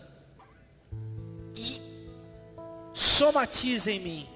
e 1.56 1.80
somatiza 2.92 3.90
em 3.90 4.00
mim 4.00 4.34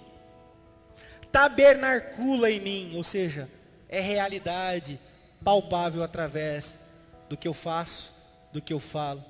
tabernacula 1.31 2.51
em 2.51 2.61
mim, 2.61 2.97
ou 2.97 3.05
seja, 3.05 3.49
é 3.89 4.01
realidade 4.01 4.99
palpável 5.45 6.03
através 6.03 6.75
do 7.29 7.37
que 7.37 7.47
eu 7.47 7.55
faço, 7.55 8.13
do 8.53 8.61
que 8.61 8.73
eu 8.73 8.81
falo, 8.81 9.25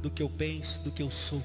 do 0.00 0.10
que 0.10 0.22
eu 0.22 0.30
penso, 0.30 0.80
do 0.80 0.90
que 0.90 1.02
eu 1.02 1.10
sou. 1.10 1.42